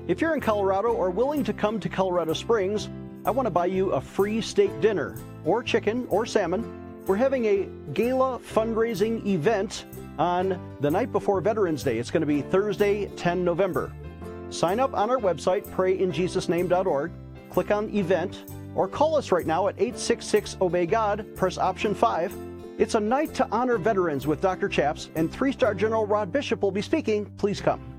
If 0.09 0.21
you're 0.21 0.33
in 0.33 0.41
Colorado 0.41 0.89
or 0.89 1.11
willing 1.11 1.43
to 1.43 1.53
come 1.53 1.79
to 1.79 1.87
Colorado 1.87 2.33
Springs, 2.33 2.89
I 3.25 3.29
want 3.29 3.45
to 3.45 3.51
buy 3.51 3.67
you 3.67 3.91
a 3.91 4.01
free 4.01 4.41
steak 4.41 4.81
dinner, 4.81 5.15
or 5.45 5.61
chicken, 5.61 6.07
or 6.09 6.25
salmon 6.25 6.65
we're 7.05 7.15
having 7.15 7.45
a 7.45 7.67
gala 7.93 8.39
fundraising 8.39 9.23
event 9.25 9.85
on 10.17 10.59
the 10.79 10.89
night 10.89 11.11
before 11.11 11.41
Veterans 11.41 11.83
Day. 11.83 11.99
It's 11.99 12.09
going 12.09 12.21
to 12.21 12.27
be 12.27 12.41
Thursday, 12.41 13.05
10 13.17 13.43
November. 13.43 13.91
Sign 14.49 14.79
up 14.79 14.95
on 14.95 15.11
our 15.11 15.17
website, 15.17 15.63
prayinjesusname.org, 15.75 17.11
click 17.51 17.69
on 17.69 17.95
event, 17.95 18.45
or 18.73 18.87
call 18.87 19.15
us 19.15 19.31
right 19.31 19.45
now 19.45 19.67
at 19.67 19.75
866 19.75 20.57
Obey 20.59 20.87
God, 20.87 21.25
press 21.35 21.59
option 21.59 21.93
5. 21.93 22.33
It's 22.79 22.95
a 22.95 22.99
night 22.99 23.35
to 23.35 23.47
honor 23.51 23.77
veterans 23.77 24.25
with 24.25 24.41
Dr. 24.41 24.69
Chaps, 24.69 25.09
and 25.13 25.31
three 25.31 25.51
star 25.51 25.75
General 25.75 26.07
Rod 26.07 26.31
Bishop 26.31 26.63
will 26.63 26.71
be 26.71 26.81
speaking. 26.81 27.25
Please 27.37 27.61
come. 27.61 27.98